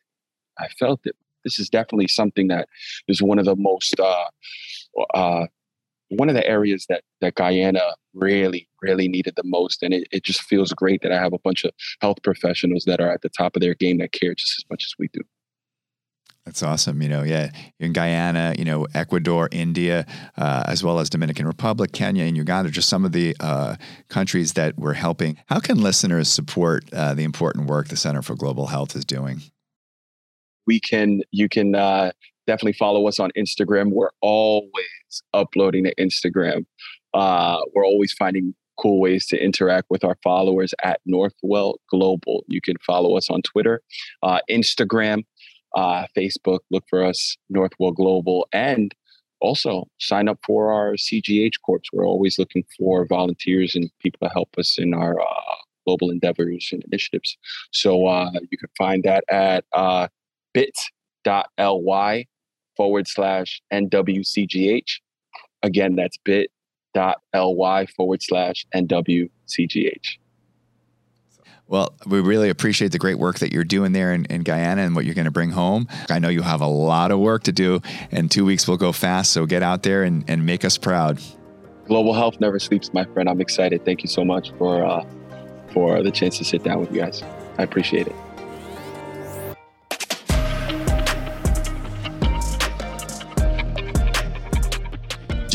I 0.60 0.68
felt 0.80 1.02
it. 1.06 1.16
This 1.44 1.60
is 1.60 1.70
definitely 1.70 2.08
something 2.08 2.48
that 2.48 2.68
is 3.08 3.22
one 3.22 3.40
of 3.40 3.46
the 3.46 3.56
most 3.56 4.00
uh, 4.00 4.26
uh, 5.14 5.48
one 6.10 6.30
of 6.30 6.36
the 6.36 6.48
areas 6.48 6.86
that 6.90 7.04
that 7.22 7.36
Guyana 7.36 7.96
really, 8.14 8.68
really 8.82 9.08
needed 9.08 9.36
the 9.36 9.44
most. 9.44 9.84
And 9.84 9.94
it, 9.94 10.08
it 10.12 10.24
just 10.24 10.42
feels 10.42 10.74
great 10.74 11.02
that 11.04 11.12
I 11.12 11.20
have 11.20 11.34
a 11.34 11.40
bunch 11.40 11.64
of 11.64 11.72
health 12.02 12.18
professionals 12.24 12.84
that 12.86 13.00
are 13.00 13.12
at 13.12 13.22
the 13.22 13.30
top 13.30 13.56
of 13.56 13.62
their 13.62 13.76
game 13.76 14.00
that 14.00 14.12
care 14.12 14.34
just 14.34 14.60
as 14.60 14.66
much 14.70 14.86
as 14.86 14.94
we 14.98 15.08
do. 15.14 15.22
That's 16.48 16.64
awesome. 16.64 17.02
You 17.02 17.10
know, 17.10 17.24
yeah, 17.24 17.52
in 17.78 17.92
Guyana, 17.92 18.56
you 18.58 18.64
know, 18.64 18.88
Ecuador, 18.94 19.50
India, 19.52 20.06
uh, 20.38 20.64
as 20.66 20.82
well 20.82 21.00
as 21.00 21.10
Dominican 21.10 21.46
Republic, 21.46 21.92
Kenya, 21.92 22.24
and 22.24 22.38
Uganda, 22.38 22.72
just 22.72 22.88
some 22.88 23.04
of 23.04 23.12
the 23.12 23.36
uh, 23.42 23.76
countries 24.08 24.54
that 24.54 24.78
we're 24.78 24.94
helping. 24.94 25.38
How 25.48 25.60
can 25.60 25.82
listeners 25.82 26.30
support 26.30 26.86
uh, 26.94 27.14
the 27.14 27.26
important 27.26 27.68
work 27.68 27.90
the 27.90 27.98
Center 27.98 28.22
for 28.22 28.34
Global 28.34 28.68
Health 28.68 28.96
is 28.96 29.04
doing? 29.04 29.42
We 30.66 30.80
can, 30.80 31.20
you 31.32 31.50
can 31.50 31.76
uh, 31.76 32.12
definitely 32.48 32.78
follow 32.80 33.10
us 33.10 33.20
on 33.20 33.30
Instagram. 33.38 33.92
We're 33.92 34.12
always 34.22 34.72
uploading 35.34 35.84
to 35.84 35.94
Instagram. 35.96 36.66
Uh, 37.14 37.58
we're 37.76 37.86
always 37.86 38.14
finding 38.14 38.56
cool 38.80 39.02
ways 39.02 39.26
to 39.28 39.38
interact 39.38 39.88
with 39.90 40.06
our 40.06 40.16
followers 40.24 40.74
at 40.82 41.02
Northwell 41.06 41.74
Global. 41.90 42.46
You 42.48 42.62
can 42.62 42.76
follow 42.86 43.18
us 43.18 43.30
on 43.30 43.42
Twitter, 43.42 43.82
uh, 44.24 44.40
Instagram, 44.50 45.24
uh, 45.76 46.06
Facebook. 46.16 46.60
Look 46.72 46.86
for 46.90 47.04
us, 47.04 47.38
Northwell 47.54 47.96
Global, 47.96 48.48
and 48.52 48.94
also 49.40 49.88
sign 50.00 50.28
up 50.28 50.40
for 50.46 50.72
our 50.72 50.94
CGH 50.94 51.56
Corps. 51.66 51.82
We're 51.94 52.08
always 52.08 52.40
looking 52.40 52.64
for 52.78 53.06
volunteers 53.06 53.76
and 53.76 53.90
people 54.00 54.28
to 54.28 54.34
help 54.34 54.50
us 54.58 54.78
in 54.78 54.94
our 54.94 55.20
uh, 55.20 55.56
global 55.86 56.10
endeavors 56.10 56.70
and 56.72 56.84
initiatives. 56.86 57.38
So 57.72 58.08
uh, 58.08 58.32
you 58.52 58.58
can 58.58 58.70
find 58.78 59.04
that 59.04 59.24
at 59.30 59.66
uh, 59.74 60.08
bit.ly 60.54 62.26
forward 62.76 63.08
slash 63.08 63.62
NWCGH. 63.74 64.92
Again, 65.64 65.96
that's 65.96 66.18
bit.ly 66.18 67.86
forward 67.96 68.22
slash 68.22 68.66
NWCGH. 68.74 70.18
Well, 71.68 71.94
we 72.06 72.22
really 72.22 72.50
appreciate 72.50 72.94
the 72.94 72.98
great 72.98 73.20
work 73.20 73.40
that 73.40 73.52
you're 73.52 73.66
doing 73.66 73.92
there 73.92 74.14
in, 74.14 74.26
in, 74.26 74.44
Guyana 74.44 74.84
and 74.84 74.96
what 74.96 75.04
you're 75.04 75.16
going 75.16 75.26
to 75.26 75.32
bring 75.32 75.52
home. 75.52 75.88
I 76.10 76.20
know 76.20 76.30
you 76.30 76.42
have 76.42 76.62
a 76.62 76.68
lot 76.68 77.12
of 77.12 77.20
work 77.20 77.44
to 77.44 77.52
do, 77.52 77.82
and 78.10 78.32
two 78.32 78.46
weeks 78.46 78.68
will 78.68 78.78
go 78.78 78.94
fast. 78.94 79.34
So 79.34 79.46
get 79.46 79.64
out 79.64 79.84
there 79.84 80.04
and, 80.04 80.24
and 80.30 80.46
make 80.46 80.64
us 80.64 80.78
proud. 80.78 81.20
Global 81.86 82.14
health 82.14 82.40
never 82.40 82.60
sleeps, 82.60 82.94
my 82.94 83.04
friend. 83.06 83.30
I'm 83.30 83.42
excited. 83.42 83.84
Thank 83.84 84.04
you 84.04 84.10
so 84.10 84.24
much 84.24 84.52
for 84.58 84.86
uh, 84.86 85.06
for 85.74 86.02
the 86.04 86.12
chance 86.12 86.38
to 86.38 86.46
sit 86.46 86.64
down 86.64 86.80
with 86.80 86.92
you 86.92 87.02
guys. 87.02 87.22
I 87.58 87.64
appreciate 87.64 88.08
it. 88.08 88.16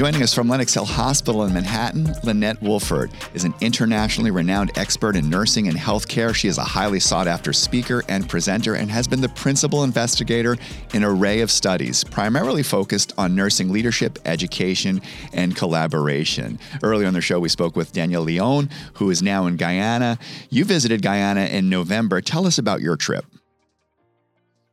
Joining 0.02 0.25
us 0.25 0.35
from 0.35 0.49
Lenox 0.49 0.75
Hill 0.75 0.85
Hospital 0.85 1.44
in 1.44 1.54
Manhattan, 1.54 2.12
Launette 2.25 2.61
Woolforde 2.61 3.12
is 3.35 3.44
an 3.44 3.54
internationally 3.61 4.32
renowned 4.32 4.76
expert 4.76 5.14
in 5.14 5.30
nursing 5.30 5.68
and 5.68 5.78
healthcare. 5.78 6.35
She 6.35 6.49
is 6.49 6.59
a 6.59 6.64
highly 6.64 6.99
sought 6.99 7.28
after 7.28 7.52
speaker 7.52 8.02
and 8.09 8.28
presenter 8.28 8.75
and 8.75 8.90
has 8.90 9.06
been 9.06 9.21
the 9.21 9.28
principal 9.28 9.85
investigator 9.85 10.54
in 10.92 11.04
an 11.04 11.04
array 11.04 11.40
of 11.40 11.52
studies, 11.52 12.02
primarily 12.02 12.64
focused 12.64 13.12
on 13.16 13.37
nursing 13.37 13.71
leadership, 13.71 14.18
education, 14.25 15.00
and 15.32 15.54
collaboration. 15.54 16.59
Earlier 16.82 17.06
on 17.06 17.14
the 17.14 17.21
show, 17.21 17.38
we 17.38 17.49
spoke 17.49 17.76
with 17.76 17.92
Danielle 17.92 18.23
Leone, 18.23 18.71
who 18.94 19.09
is 19.09 19.23
now 19.23 19.47
in 19.47 19.56
Guyana. 19.56 20.18
You 20.50 20.64
visited 20.64 21.02
Guyana 21.02 21.44
in 21.44 21.68
November. 21.68 22.21
Tell 22.21 22.44
us 22.44 22.59
about 22.59 22.80
your 22.80 22.97
trip. 22.97 23.25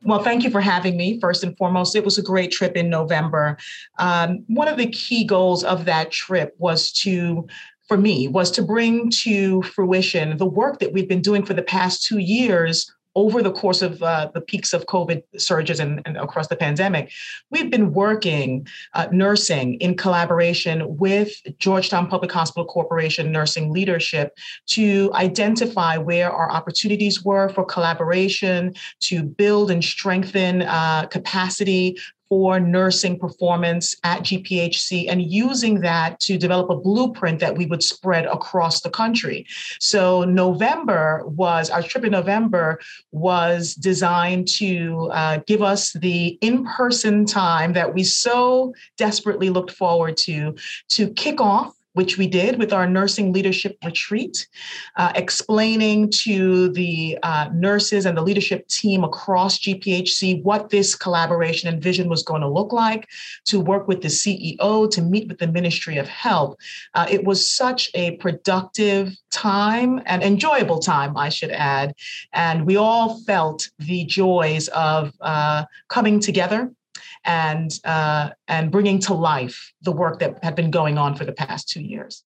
Well, 0.04 0.24
thank 0.24 0.44
you 0.44 0.50
for 0.50 0.62
having 0.62 0.96
me. 0.96 1.20
First 1.20 1.44
and 1.44 1.58
foremost, 1.58 1.96
it 1.96 2.06
was 2.06 2.18
a 2.18 2.24
great 2.24 2.52
trip 2.52 2.78
in 2.78 2.90
November. 2.90 3.58
Um, 3.98 4.44
one 4.48 4.68
of 4.68 4.78
the 4.78 4.88
key 4.88 5.26
goals 5.26 5.64
of 5.64 5.86
that 5.86 6.12
trip 6.12 6.56
was 6.58 6.92
to, 6.94 7.48
for 7.88 7.98
me, 7.98 8.28
was 8.28 8.50
to 8.52 8.62
bring 8.62 9.10
to 9.10 9.62
fruition 9.64 10.38
the 10.38 10.46
work 10.46 10.80
that 10.80 10.94
we've 10.94 11.10
been 11.10 11.22
doing 11.22 11.46
for 11.46 11.54
the 11.54 11.62
past 11.62 12.06
two 12.06 12.20
years 12.20 12.90
over 13.20 13.44
the 13.44 13.52
course 13.52 13.82
of 13.82 14.02
uh, 14.02 14.32
the 14.34 14.40
peaks 14.40 14.72
of 14.72 14.86
COVID 14.86 15.22
surges 15.38 15.82
and, 15.82 16.02
and, 16.06 16.16
across 16.16 16.48
the 16.48 16.56
pandemic, 16.56 17.12
we've 17.52 17.70
been 17.70 17.92
working 17.92 18.66
uh, 18.94 19.08
nursing 19.12 19.74
in 19.82 19.98
collaboration 19.98 20.98
with 20.98 21.30
Georgetown 21.58 22.08
Public 22.08 22.32
Hospital 22.32 22.64
Corporation 22.66 23.30
nursing 23.30 23.74
leadership 23.74 24.38
to 24.68 25.12
identify 25.16 25.98
where 25.98 26.32
our 26.32 26.50
opportunities 26.50 27.26
were 27.26 27.50
for 27.50 27.66
collaboration, 27.66 28.74
to 29.02 29.22
build 29.24 29.70
and 29.70 29.84
strengthen 29.84 30.62
uh, 30.62 31.06
capacity 31.08 31.98
for 32.30 32.60
nursing 32.60 33.18
performance 33.18 33.96
at 34.04 34.22
GPHC 34.22 35.08
and 35.10 35.22
using 35.22 35.82
that 35.82 36.20
to 36.22 36.38
develop 36.38 36.70
a 36.70 36.78
blueprint 36.78 37.40
that 37.40 37.58
we 37.58 37.66
would 37.66 37.84
spread 37.84 38.26
across 38.26 38.82
the 38.82 38.90
country. 38.90 39.46
So, 39.80 40.24
November 40.24 41.24
was 41.26 41.70
our 41.70 41.82
trip 41.82 42.06
in 42.06 42.12
November 42.12 42.80
was 43.12 43.74
designed 43.74 44.48
to 44.60 45.10
uh, 45.12 45.40
give 45.48 45.62
us 45.62 45.94
the 45.94 46.38
in 46.42 46.66
person 46.66 47.26
time 47.26 47.74
that 47.74 47.94
we 47.94 48.04
so 48.04 48.74
desperately 48.98 49.50
looked 49.50 49.72
forward 49.72 50.18
to 50.18 50.56
to 50.90 51.10
kick 51.14 51.42
off 51.42 51.74
which 51.94 52.18
we 52.18 52.28
did 52.28 52.60
with 52.60 52.72
our 52.72 52.88
nursing 52.88 53.34
leadership 53.34 53.78
retreat, 53.84 54.48
uh, 54.98 55.12
explaining 55.16 56.10
to 56.10 56.70
the 56.70 57.18
uh, 57.24 57.50
nurses 57.54 58.06
and 58.06 58.18
the 58.18 58.22
leadership 58.22 58.68
team 58.68 59.04
across 59.04 59.60
GPHC 59.60 60.44
what 60.44 60.70
this 60.70 60.96
collaboration 60.96 61.68
and 61.68 61.82
vision 61.82 62.10
was 62.10 62.24
going 62.24 62.42
to 62.42 62.48
look 62.48 62.72
like, 62.72 63.08
to 63.46 63.60
work 63.60 63.88
with 63.88 64.02
the 64.02 64.08
CEO, 64.08 64.90
to 64.92 65.02
meet 65.02 65.28
with 65.28 65.40
the 65.40 65.48
Ministry 65.48 65.98
of 65.98 66.08
Health. 66.08 66.56
Uh, 66.94 67.08
it 67.10 67.24
was 67.24 67.50
such 67.50 67.90
a 67.94 68.18
productive 68.18 69.16
time 69.32 70.02
and 70.06 70.24
enjoyable 70.24 70.80
time, 70.80 71.18
I 71.18 71.30
should 71.30 71.52
add. 71.52 71.94
And 72.34 72.66
we 72.66 72.78
all 72.78 73.20
felt 73.22 73.70
the 73.80 74.06
joys 74.06 74.68
of 74.70 75.14
uh, 75.22 75.66
coming 75.88 76.20
together 76.20 76.72
and 77.26 77.72
uh, 77.84 78.30
and 78.48 78.72
bringing 78.72 79.00
to 79.00 79.14
life 79.14 79.74
the 79.82 79.92
work 79.92 80.20
that 80.20 80.44
had 80.44 80.56
been 80.56 80.72
going 80.72 80.98
on 80.98 81.16
for 81.16 81.26
the 81.26 81.32
past 81.32 81.70
two 81.70 81.82
years. 81.82 82.24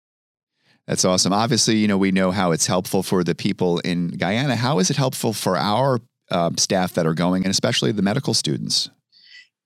That's 0.88 1.06
awesome. 1.06 1.34
Obviously, 1.34 1.78
you 1.78 1.88
know 1.88 1.98
we 1.98 2.12
know 2.12 2.32
how 2.32 2.52
it's 2.52 2.68
helpful 2.68 3.04
for 3.04 3.24
the 3.24 3.36
people 3.36 3.80
in 3.80 4.10
Guyana. 4.10 4.56
How 4.56 4.80
is 4.80 4.90
it 4.90 4.98
helpful 4.98 5.34
for 5.34 5.58
our 5.58 6.00
uh, 6.30 6.52
staff 6.58 6.94
that 6.94 7.06
are 7.06 7.14
going, 7.14 7.44
and 7.44 7.52
especially 7.52 7.92
the 7.92 8.02
medical 8.02 8.34
students? 8.34 8.90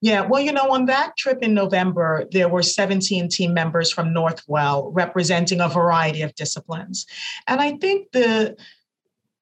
Yeah, 0.01 0.21
well, 0.21 0.41
you 0.41 0.51
know, 0.51 0.71
on 0.71 0.85
that 0.85 1.17
trip 1.17 1.41
in 1.41 1.53
November, 1.53 2.27
there 2.31 2.49
were 2.49 2.61
17 2.61 3.29
team 3.29 3.53
members 3.53 3.91
from 3.91 4.13
Northwell 4.13 4.91
representing 4.93 5.61
a 5.61 5.69
variety 5.69 6.21
of 6.21 6.35
disciplines. 6.35 7.07
And 7.47 7.61
I 7.61 7.77
think 7.77 8.11
the 8.11 8.55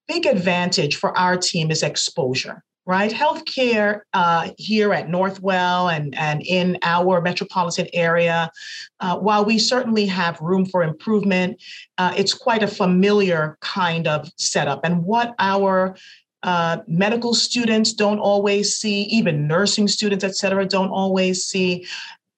big 0.07 0.25
advantage 0.25 0.95
for 0.95 1.17
our 1.17 1.37
team 1.37 1.71
is 1.71 1.83
exposure 1.83 2.63
right? 2.85 3.11
Healthcare 3.11 4.01
uh, 4.13 4.49
here 4.57 4.93
at 4.93 5.07
Northwell 5.07 5.95
and, 5.95 6.15
and 6.15 6.41
in 6.41 6.77
our 6.83 7.21
metropolitan 7.21 7.87
area, 7.93 8.51
uh, 8.99 9.17
while 9.17 9.45
we 9.45 9.57
certainly 9.57 10.05
have 10.05 10.39
room 10.41 10.65
for 10.65 10.83
improvement, 10.83 11.61
uh, 11.97 12.13
it's 12.17 12.33
quite 12.33 12.61
a 12.61 12.67
familiar 12.67 13.57
kind 13.61 14.07
of 14.07 14.29
setup. 14.37 14.81
And 14.83 15.05
what 15.05 15.33
our 15.39 15.95
uh, 16.43 16.79
medical 16.87 17.33
students 17.33 17.93
don't 17.93 18.19
always 18.19 18.75
see, 18.75 19.03
even 19.03 19.47
nursing 19.47 19.87
students, 19.87 20.25
et 20.25 20.35
cetera, 20.35 20.65
don't 20.65 20.89
always 20.89 21.45
see, 21.45 21.85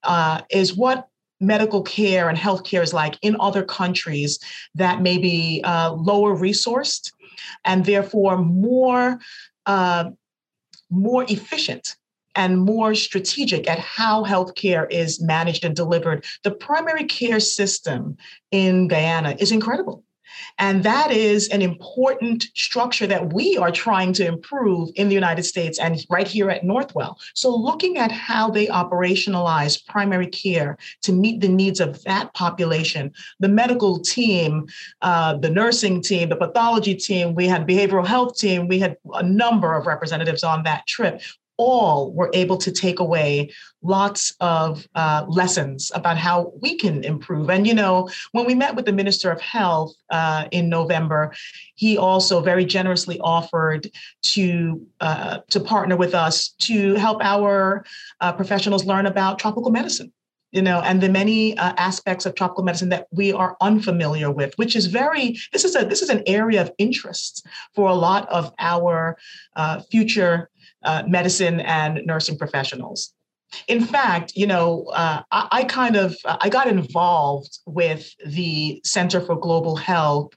uh, 0.03 0.41
is 0.51 0.75
what 0.75 1.07
medical 1.41 1.81
care 1.81 2.29
and 2.29 2.37
healthcare 2.37 2.83
is 2.83 2.93
like 2.93 3.17
in 3.21 3.35
other 3.39 3.63
countries 3.63 4.39
that 4.75 5.01
may 5.01 5.17
be 5.17 5.61
uh, 5.63 5.91
lower 5.91 6.35
resourced 6.35 7.11
and 7.65 7.85
therefore 7.85 8.37
more 8.37 9.19
uh, 9.65 10.05
more 10.95 11.25
efficient 11.27 11.95
and 12.35 12.59
more 12.59 12.95
strategic 12.95 13.69
at 13.69 13.79
how 13.79 14.23
healthcare 14.23 14.87
is 14.89 15.21
managed 15.21 15.63
and 15.63 15.75
delivered. 15.75 16.25
The 16.43 16.51
primary 16.51 17.05
care 17.05 17.39
system 17.39 18.17
in 18.51 18.87
Guyana 18.87 19.35
is 19.39 19.51
incredible. 19.51 20.04
And 20.57 20.83
that 20.83 21.11
is 21.11 21.47
an 21.49 21.61
important 21.61 22.47
structure 22.55 23.07
that 23.07 23.33
we 23.33 23.57
are 23.57 23.71
trying 23.71 24.13
to 24.13 24.25
improve 24.25 24.89
in 24.95 25.09
the 25.09 25.15
United 25.15 25.43
States 25.43 25.79
and 25.79 26.05
right 26.09 26.27
here 26.27 26.49
at 26.49 26.63
Northwell. 26.63 27.15
So, 27.33 27.55
looking 27.55 27.97
at 27.97 28.11
how 28.11 28.49
they 28.49 28.67
operationalize 28.67 29.85
primary 29.85 30.27
care 30.27 30.77
to 31.03 31.11
meet 31.11 31.41
the 31.41 31.47
needs 31.47 31.79
of 31.79 32.03
that 32.03 32.33
population, 32.33 33.11
the 33.39 33.49
medical 33.49 33.99
team, 33.99 34.67
uh, 35.01 35.37
the 35.37 35.49
nursing 35.49 36.01
team, 36.01 36.29
the 36.29 36.35
pathology 36.35 36.95
team, 36.95 37.35
we 37.35 37.47
had 37.47 37.67
behavioral 37.67 38.05
health 38.05 38.37
team, 38.37 38.67
we 38.67 38.79
had 38.79 38.97
a 39.13 39.23
number 39.23 39.73
of 39.73 39.87
representatives 39.87 40.43
on 40.43 40.63
that 40.63 40.85
trip 40.87 41.21
all 41.57 42.13
were 42.13 42.29
able 42.33 42.57
to 42.57 42.71
take 42.71 42.99
away 42.99 43.51
lots 43.81 44.35
of 44.39 44.87
uh, 44.95 45.25
lessons 45.27 45.91
about 45.93 46.17
how 46.17 46.51
we 46.61 46.75
can 46.77 47.03
improve. 47.03 47.49
And, 47.49 47.67
you 47.67 47.73
know, 47.73 48.09
when 48.31 48.45
we 48.45 48.55
met 48.55 48.75
with 48.75 48.85
the 48.85 48.91
Minister 48.91 49.31
of 49.31 49.39
Health 49.41 49.93
uh, 50.09 50.47
in 50.51 50.69
November, 50.69 51.33
he 51.75 51.97
also 51.97 52.41
very 52.41 52.65
generously 52.65 53.19
offered 53.19 53.89
to, 54.23 54.85
uh, 54.99 55.39
to 55.49 55.59
partner 55.59 55.95
with 55.95 56.13
us 56.15 56.49
to 56.59 56.95
help 56.95 57.23
our 57.23 57.85
uh, 58.21 58.33
professionals 58.33 58.85
learn 58.85 59.05
about 59.05 59.39
tropical 59.39 59.71
medicine 59.71 60.11
you 60.55 60.61
know, 60.61 60.79
and 60.79 61.01
the 61.01 61.09
many 61.09 61.57
uh, 61.57 61.73
aspects 61.75 62.25
of 62.25 62.33
tropical 62.33 62.63
medicine 62.63 62.87
that 62.87 63.07
we 63.11 63.33
are 63.33 63.57
unfamiliar 63.59 64.31
with, 64.31 64.57
which 64.57 64.73
is 64.73 64.85
very 64.85 65.37
this 65.51 65.65
is 65.65 65.75
a 65.75 65.83
this 65.83 66.01
is 66.01 66.09
an 66.09 66.23
area 66.27 66.61
of 66.61 66.71
interest 66.77 67.45
for 67.73 67.89
a 67.89 67.93
lot 67.93 68.25
of 68.29 68.53
our 68.57 69.17
uh, 69.57 69.81
future 69.81 70.49
uh, 70.85 71.03
medicine 71.07 71.59
and 71.61 72.01
nursing 72.05 72.37
professionals. 72.37 73.13
In 73.67 73.85
fact, 73.85 74.33
you 74.35 74.47
know, 74.47 74.85
uh, 74.93 75.21
I, 75.31 75.47
I, 75.51 75.63
kind 75.65 75.95
of 75.95 76.15
I 76.25 76.49
got 76.49 76.67
involved 76.67 77.59
with 77.65 78.09
the 78.25 78.81
Center 78.83 79.21
for 79.21 79.35
Global 79.35 79.75
Health 79.75 80.31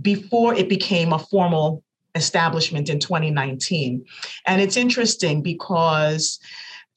before 0.00 0.54
it 0.54 0.68
became 0.68 1.12
a 1.12 1.18
formal 1.18 1.82
establishment 2.14 2.88
in 2.88 3.00
2019, 3.00 4.04
and 4.46 4.60
it's 4.60 4.76
interesting 4.76 5.42
because 5.42 6.38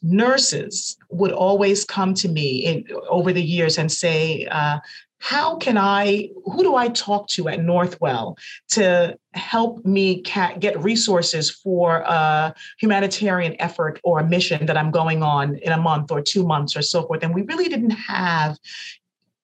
nurses 0.03 0.95
would 1.09 1.31
always 1.31 1.83
come 1.83 2.13
to 2.13 2.27
me 2.27 2.65
in, 2.65 2.85
over 3.09 3.33
the 3.33 3.43
years 3.43 3.77
and 3.77 3.91
say, 3.91 4.45
uh, 4.45 4.77
how 5.19 5.55
can 5.57 5.77
I, 5.77 6.29
who 6.45 6.63
do 6.63 6.75
I 6.75 6.89
talk 6.89 7.27
to 7.29 7.49
at 7.49 7.59
Northwell 7.59 8.37
to 8.69 9.17
help 9.33 9.85
me 9.85 10.21
get 10.21 10.79
resources 10.81 11.49
for 11.49 11.97
a 12.05 12.53
humanitarian 12.79 13.59
effort 13.59 13.99
or 14.03 14.19
a 14.19 14.27
mission 14.27 14.65
that 14.67 14.77
I'm 14.77 14.91
going 14.91 15.23
on 15.23 15.55
in 15.57 15.71
a 15.71 15.77
month 15.77 16.11
or 16.11 16.21
two 16.21 16.45
months 16.45 16.75
or 16.75 16.81
so 16.81 17.05
forth? 17.07 17.23
And 17.23 17.33
we 17.33 17.41
really 17.43 17.67
didn't 17.67 17.91
have 17.91 18.57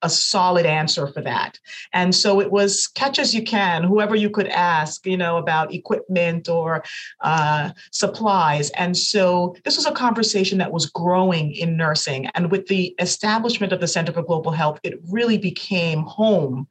a 0.03 0.09
solid 0.09 0.65
answer 0.65 1.07
for 1.07 1.21
that. 1.21 1.57
And 1.93 2.13
so 2.13 2.39
it 2.41 2.51
was 2.51 2.87
catch 2.87 3.17
as 3.17 3.33
you 3.33 3.41
can, 3.41 3.83
whoever 3.83 4.15
you 4.15 4.29
could 4.29 4.47
ask, 4.47 5.05
you 5.05 5.17
know, 5.17 5.37
about 5.37 5.73
equipment 5.73 6.49
or 6.49 6.83
uh, 7.21 7.71
supplies. 7.91 8.69
And 8.71 8.95
so 8.95 9.55
this 9.63 9.77
was 9.77 9.85
a 9.85 9.91
conversation 9.91 10.57
that 10.59 10.71
was 10.71 10.85
growing 10.87 11.53
in 11.53 11.77
nursing. 11.77 12.27
And 12.35 12.51
with 12.51 12.67
the 12.67 12.93
establishment 12.99 13.73
of 13.73 13.79
the 13.79 13.87
Center 13.87 14.11
for 14.11 14.21
Global 14.21 14.51
Health, 14.51 14.79
it 14.83 14.99
really 15.09 15.37
became 15.37 16.01
home 16.03 16.67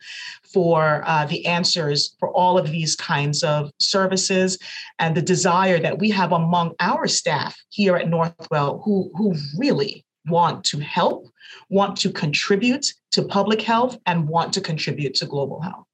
for 0.52 1.02
uh, 1.06 1.24
the 1.24 1.46
answers 1.46 2.14
for 2.18 2.28
all 2.30 2.58
of 2.58 2.70
these 2.70 2.94
kinds 2.94 3.42
of 3.42 3.72
services 3.78 4.58
and 4.98 5.16
the 5.16 5.22
desire 5.22 5.80
that 5.80 5.98
we 5.98 6.10
have 6.10 6.32
among 6.32 6.74
our 6.80 7.08
staff 7.08 7.56
here 7.70 7.96
at 7.96 8.08
Northwell 8.08 8.82
who, 8.84 9.10
who 9.16 9.34
really 9.56 10.04
want 10.26 10.64
to 10.64 10.78
help, 10.78 11.28
want 11.68 11.96
to 11.98 12.10
contribute 12.10 12.86
to 13.12 13.22
public 13.22 13.60
health, 13.62 13.98
and 14.06 14.28
want 14.28 14.52
to 14.54 14.60
contribute 14.60 15.14
to 15.14 15.26
global 15.26 15.60
health. 15.60 15.86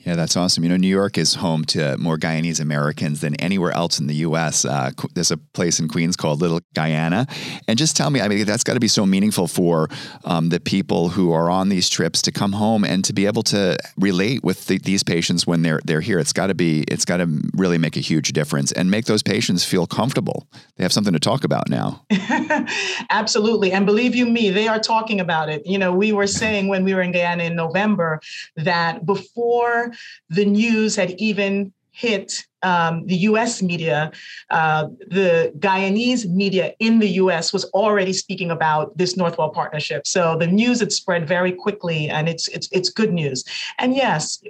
Yeah, 0.00 0.16
that's 0.16 0.36
awesome. 0.36 0.64
You 0.64 0.70
know, 0.70 0.76
New 0.76 0.88
York 0.88 1.18
is 1.18 1.34
home 1.34 1.64
to 1.66 1.96
more 1.98 2.16
Guyanese 2.16 2.60
Americans 2.60 3.20
than 3.20 3.34
anywhere 3.36 3.70
else 3.72 4.00
in 4.00 4.06
the 4.06 4.14
U.S. 4.16 4.64
Uh, 4.64 4.90
there's 5.14 5.30
a 5.30 5.36
place 5.36 5.78
in 5.78 5.88
Queens 5.88 6.16
called 6.16 6.40
Little 6.40 6.60
Guyana. 6.74 7.26
And 7.68 7.78
just 7.78 7.96
tell 7.96 8.10
me, 8.10 8.20
I 8.20 8.28
mean, 8.28 8.44
that's 8.46 8.64
got 8.64 8.74
to 8.74 8.80
be 8.80 8.88
so 8.88 9.04
meaningful 9.04 9.46
for 9.46 9.88
um, 10.24 10.48
the 10.48 10.58
people 10.58 11.10
who 11.10 11.32
are 11.32 11.50
on 11.50 11.68
these 11.68 11.88
trips 11.88 12.22
to 12.22 12.32
come 12.32 12.52
home 12.52 12.84
and 12.84 13.04
to 13.04 13.12
be 13.12 13.26
able 13.26 13.42
to 13.44 13.76
relate 13.98 14.42
with 14.42 14.66
the, 14.66 14.78
these 14.78 15.02
patients 15.02 15.46
when 15.46 15.62
they're 15.62 15.80
they're 15.84 16.00
here. 16.00 16.18
It's 16.18 16.32
got 16.32 16.46
to 16.46 16.54
be, 16.54 16.82
it's 16.88 17.04
got 17.04 17.18
to 17.18 17.28
really 17.54 17.78
make 17.78 17.96
a 17.96 18.00
huge 18.00 18.32
difference 18.32 18.72
and 18.72 18.90
make 18.90 19.04
those 19.04 19.22
patients 19.22 19.64
feel 19.64 19.86
comfortable. 19.86 20.46
They 20.76 20.84
have 20.84 20.92
something 20.92 21.12
to 21.12 21.20
talk 21.20 21.44
about 21.44 21.68
now. 21.68 22.04
Absolutely. 23.10 23.72
And 23.72 23.84
believe 23.84 24.14
you 24.14 24.26
me, 24.26 24.50
they 24.50 24.66
are 24.66 24.80
talking 24.80 25.20
about 25.20 25.50
it. 25.50 25.66
You 25.66 25.78
know, 25.78 25.92
we 25.92 26.12
were 26.12 26.26
saying 26.26 26.68
when 26.68 26.84
we 26.84 26.94
were 26.94 27.02
in 27.02 27.12
Guyana 27.12 27.44
in 27.44 27.54
November 27.54 28.20
that 28.56 29.04
before 29.04 29.59
before 29.60 29.92
the 30.30 30.44
news 30.44 30.96
had 30.96 31.10
even 31.18 31.72
hit 31.90 32.46
um, 32.62 33.06
the 33.06 33.16
US 33.16 33.62
media, 33.62 34.10
uh, 34.50 34.88
the 35.08 35.52
Guyanese 35.58 36.28
media 36.28 36.74
in 36.78 36.98
the 36.98 37.08
US 37.22 37.52
was 37.52 37.64
already 37.66 38.12
speaking 38.12 38.50
about 38.50 38.96
this 38.96 39.14
Northwell 39.16 39.52
partnership. 39.52 40.06
So 40.06 40.36
the 40.36 40.46
news 40.46 40.80
had 40.80 40.92
spread 40.92 41.26
very 41.26 41.52
quickly 41.52 42.08
and 42.08 42.28
it's, 42.28 42.48
it's, 42.48 42.68
it's 42.72 42.88
good 42.88 43.12
news. 43.12 43.44
And 43.78 43.94
yes, 43.94 44.42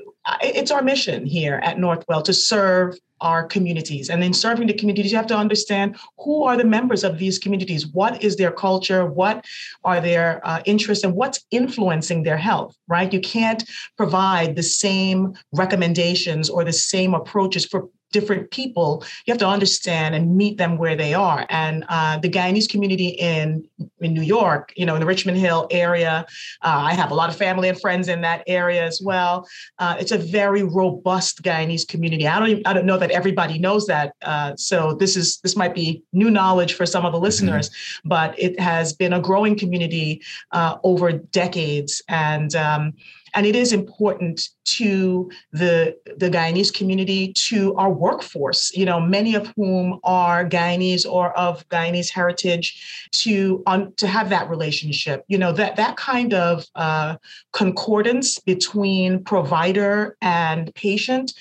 it's 0.42 0.70
our 0.70 0.82
mission 0.82 1.26
here 1.26 1.60
at 1.62 1.76
Northwell 1.76 2.24
to 2.24 2.32
serve 2.32 2.96
our 3.20 3.44
communities. 3.44 4.08
And 4.08 4.24
in 4.24 4.32
serving 4.32 4.66
the 4.66 4.74
communities, 4.74 5.12
you 5.12 5.16
have 5.16 5.26
to 5.26 5.36
understand 5.36 5.96
who 6.18 6.44
are 6.44 6.56
the 6.56 6.64
members 6.64 7.04
of 7.04 7.18
these 7.18 7.38
communities, 7.38 7.86
what 7.86 8.22
is 8.22 8.36
their 8.36 8.50
culture, 8.50 9.06
what 9.06 9.44
are 9.84 10.00
their 10.00 10.40
uh, 10.46 10.62
interests, 10.64 11.04
and 11.04 11.14
what's 11.14 11.44
influencing 11.50 12.22
their 12.22 12.38
health, 12.38 12.76
right? 12.88 13.12
You 13.12 13.20
can't 13.20 13.62
provide 13.96 14.56
the 14.56 14.62
same 14.62 15.34
recommendations 15.52 16.48
or 16.48 16.64
the 16.64 16.72
same 16.72 17.14
approaches 17.14 17.66
for 17.66 17.88
different 18.12 18.50
people, 18.50 19.04
you 19.24 19.32
have 19.32 19.38
to 19.38 19.46
understand 19.46 20.14
and 20.14 20.36
meet 20.36 20.58
them 20.58 20.76
where 20.78 20.96
they 20.96 21.14
are. 21.14 21.46
And 21.48 21.84
uh, 21.88 22.18
the 22.18 22.28
Guyanese 22.28 22.68
community 22.68 23.08
in 23.08 23.66
in 24.00 24.14
New 24.14 24.22
York, 24.22 24.72
you 24.76 24.86
know, 24.86 24.94
in 24.94 25.00
the 25.00 25.06
Richmond 25.06 25.38
Hill 25.38 25.66
area, 25.70 26.26
uh, 26.62 26.80
I 26.90 26.94
have 26.94 27.10
a 27.10 27.14
lot 27.14 27.30
of 27.30 27.36
family 27.36 27.68
and 27.68 27.80
friends 27.80 28.08
in 28.08 28.20
that 28.22 28.42
area 28.46 28.84
as 28.84 29.00
well. 29.04 29.46
Uh, 29.78 29.96
it's 29.98 30.12
a 30.12 30.18
very 30.18 30.62
robust 30.62 31.42
Guyanese 31.42 31.86
community. 31.86 32.26
I 32.26 32.38
don't 32.38 32.48
even, 32.48 32.62
I 32.66 32.72
don't 32.72 32.86
know 32.86 32.98
that 32.98 33.10
everybody 33.10 33.58
knows 33.58 33.86
that. 33.86 34.14
Uh, 34.22 34.56
so 34.56 34.94
this 34.94 35.16
is 35.16 35.38
this 35.38 35.56
might 35.56 35.74
be 35.74 36.02
new 36.12 36.30
knowledge 36.30 36.74
for 36.74 36.86
some 36.86 37.04
of 37.04 37.12
the 37.12 37.18
mm-hmm. 37.18 37.24
listeners, 37.24 37.70
mm-hmm. 37.70 38.08
but 38.08 38.38
it 38.38 38.58
has 38.58 38.92
been 38.92 39.12
a 39.12 39.20
growing 39.20 39.56
community 39.56 40.22
uh, 40.52 40.76
over 40.82 41.12
decades 41.12 42.02
and. 42.08 42.54
Um, 42.54 42.94
and 43.34 43.46
it 43.46 43.56
is 43.56 43.72
important 43.72 44.48
to 44.64 45.30
the, 45.52 45.96
the 46.16 46.30
Guyanese 46.30 46.72
community, 46.72 47.32
to 47.48 47.74
our 47.76 47.92
workforce, 47.92 48.74
you 48.76 48.84
know, 48.84 49.00
many 49.00 49.34
of 49.34 49.52
whom 49.56 49.98
are 50.04 50.48
Guyanese 50.48 51.06
or 51.06 51.36
of 51.38 51.68
Guyanese 51.68 52.10
heritage, 52.10 53.08
to, 53.12 53.62
um, 53.66 53.92
to 53.96 54.06
have 54.06 54.28
that 54.30 54.48
relationship. 54.48 55.24
You 55.28 55.38
know, 55.38 55.52
that, 55.52 55.76
that 55.76 55.96
kind 55.96 56.34
of 56.34 56.66
uh, 56.74 57.16
concordance 57.52 58.38
between 58.38 59.24
provider 59.24 60.16
and 60.20 60.74
patient 60.74 61.32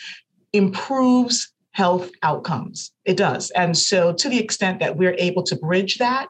improves 0.53 1.51
health 1.72 2.12
outcomes. 2.24 2.91
It 3.05 3.15
does. 3.15 3.51
And 3.51 3.77
so, 3.77 4.13
to 4.13 4.27
the 4.27 4.39
extent 4.39 4.79
that 4.79 4.98
we're 4.98 5.15
able 5.17 5.43
to 5.43 5.55
bridge 5.55 5.98
that, 5.98 6.27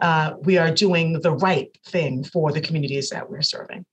uh, 0.00 0.34
we 0.42 0.58
are 0.58 0.70
doing 0.70 1.20
the 1.20 1.32
right 1.32 1.76
thing 1.86 2.24
for 2.24 2.52
the 2.52 2.60
communities 2.60 3.10
that 3.10 3.28
we're 3.28 3.42
serving. 3.42 3.84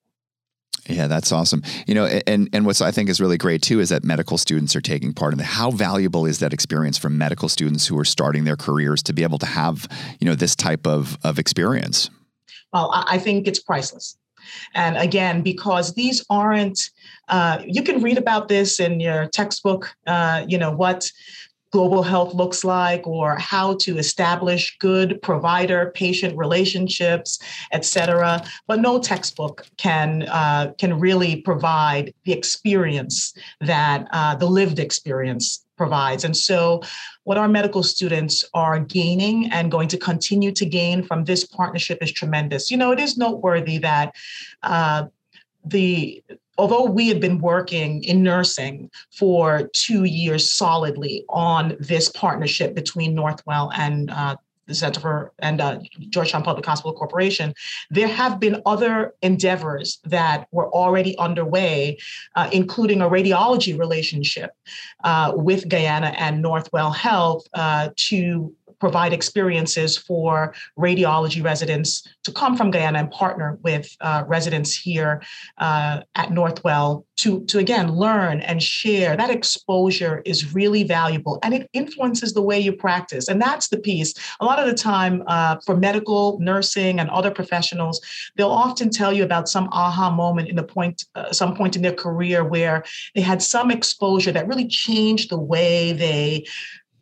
Yeah, 0.88 1.08
that's 1.08 1.32
awesome. 1.32 1.64
You 1.88 1.94
know, 1.96 2.06
and 2.06 2.50
and 2.54 2.66
what 2.66 2.82
I 2.82 2.92
think 2.92 3.10
is 3.10 3.20
really 3.20 3.38
great 3.38 3.62
too 3.62 3.80
is 3.80 3.90
that 3.90 4.04
medical 4.04 4.38
students 4.38 4.76
are 4.76 4.82
taking 4.82 5.14
part 5.14 5.34
in 5.34 5.40
it. 5.40 5.46
How 5.46 5.72
valuable 5.72 6.26
is 6.26 6.40
that 6.40 6.54
experience 6.54 6.98
for 6.98 7.10
medical 7.10 7.50
students 7.50 7.86
who 7.88 7.98
are 8.00 8.06
starting 8.06 8.44
their 8.44 8.56
careers 8.56 9.04
to 9.04 9.14
be 9.14 9.24
able 9.24 9.40
to 9.40 9.46
have, 9.46 9.88
you 10.20 10.26
know, 10.26 10.36
this 10.36 10.56
type 10.56 10.88
of 10.88 11.18
of 11.24 11.40
experience? 11.40 12.10
Well, 12.74 12.92
I 12.94 13.18
think 13.18 13.48
it's 13.48 13.60
priceless. 13.60 14.18
And 14.74 14.98
again, 14.98 15.42
because 15.42 15.94
these 15.94 16.26
aren't, 16.30 16.90
uh, 17.28 17.62
you 17.66 17.84
can 17.84 18.02
read 18.02 18.18
about 18.18 18.48
this 18.48 18.80
in 18.80 19.00
your 19.00 19.28
textbook, 19.28 19.94
uh, 20.08 20.46
you 20.48 20.58
know, 20.58 20.72
what 20.72 21.12
global 21.72 22.04
health 22.04 22.34
looks 22.34 22.64
like 22.64 23.06
or 23.06 23.38
how 23.38 23.76
to 23.76 23.98
establish 23.98 24.78
good 24.80 25.22
provider 25.22 25.92
patient 25.96 26.36
relationships 26.38 27.40
et 27.72 27.86
cetera. 27.86 28.44
But 28.68 28.80
no 28.80 29.00
textbook 29.00 29.66
can 29.78 30.24
uh, 30.24 30.74
can 30.78 31.00
really 31.00 31.42
provide 31.42 32.14
the 32.26 32.34
experience 32.34 33.34
that 33.62 34.08
uh, 34.12 34.36
the 34.36 34.48
lived 34.48 34.80
experience 34.80 35.66
provides. 35.78 36.26
And 36.26 36.36
so 36.36 36.82
what 37.24 37.38
our 37.38 37.48
medical 37.48 37.84
students 37.84 38.44
are 38.54 38.80
gaining 38.80 39.50
and 39.52 39.72
going 39.72 39.88
to 39.90 39.98
continue 39.98 40.52
to 40.52 40.66
gain 40.66 41.04
from 41.04 41.24
this 41.24 41.46
partnership 41.46 42.00
is 42.02 42.12
tremendous. 42.12 42.70
You 42.72 42.78
know 42.78 42.92
it 42.92 43.00
is 43.00 43.18
noteworthy 43.18 43.78
that 43.80 44.16
uh, 44.64 45.06
the 45.64 46.24
although 46.60 46.84
we 46.84 47.08
had 47.08 47.22
been 47.22 47.40
working 47.40 48.04
in 48.04 48.22
nursing 48.22 48.92
for 49.12 49.70
two 49.74 50.04
years 50.04 50.52
solidly 50.52 51.24
on 51.30 51.78
this 51.80 52.10
partnership 52.10 52.76
between 52.76 53.16
Northwell 53.16 53.72
and 53.78 54.12
uh, 54.12 54.36
the 54.70 54.76
Center 54.76 55.00
for 55.00 55.34
and 55.40 55.60
uh, 55.62 55.80
Georgetown 56.10 56.44
Public 56.44 56.66
Hospital 56.66 56.94
Corporation, 56.94 57.54
there 57.90 58.08
have 58.08 58.40
been 58.40 58.62
other 58.66 59.14
endeavors 59.22 60.00
that 60.04 60.48
were 60.52 60.70
already 60.70 61.18
underway, 61.18 61.98
uh, 62.36 62.50
including 62.54 63.02
a 63.02 63.10
radiology 63.10 63.78
relationship 63.78 64.52
uh, 65.04 65.32
with 65.36 65.68
Guyana 65.68 66.14
and 66.18 66.44
Northwell 66.44 66.96
Health 66.96 67.48
uh, 67.54 67.90
to 67.96 68.54
provide 68.80 69.14
experiences 69.14 69.98
for 69.98 70.54
radiology 70.78 71.44
residents 71.44 72.08
to 72.24 72.32
come 72.32 72.56
from 72.56 72.72
Guyana 72.72 73.00
and 73.00 73.12
partner 73.12 73.60
with 73.64 73.96
uh, 74.02 74.24
residents 74.28 74.76
here 74.76 75.22
uh, 75.58 76.02
at 76.16 76.30
Northwell 76.30 77.06
to, 77.18 77.44
to 77.46 77.60
again 77.60 77.92
learn 77.96 78.40
and 78.42 78.64
share. 78.64 79.18
That 79.18 79.30
exposure 79.30 80.22
is 80.26 80.54
really 80.54 80.84
valuable 80.84 81.40
and 81.44 81.54
it 81.54 81.70
influences 81.74 82.34
the 82.34 82.42
way 82.42 82.60
you 82.60 82.72
practice. 82.72 83.28
And 83.28 83.42
that's 83.42 83.68
the 83.68 83.78
piece. 83.78 84.14
A 84.40 84.46
lot 84.46 84.60
of 84.60 84.68
the 84.68 84.74
time 84.74 85.24
uh, 85.28 85.58
for 85.66 85.76
medical, 85.76 86.40
nursing, 86.40 87.00
and 87.00 87.10
other 87.10 87.32
professionals, 87.32 88.00
they'll 88.38 88.50
often 88.50 88.90
tell 88.90 89.12
you 89.12 89.24
about 89.24 89.50
some 89.50 89.68
aha 89.72 90.10
moment 90.10 90.48
in 90.48 90.56
the 90.56 90.64
point, 90.64 91.06
uh, 91.16 91.32
some 91.34 91.56
point 91.56 91.76
in 91.76 91.82
their 91.82 91.94
career 91.94 92.44
where 92.44 92.84
they 93.16 93.22
had 93.22 93.42
some 93.42 93.70
exposure 93.70 94.32
that 94.32 94.48
really 94.48 94.68
changed 94.68 95.30
the 95.30 95.40
way 95.40 95.92
they 95.92 96.46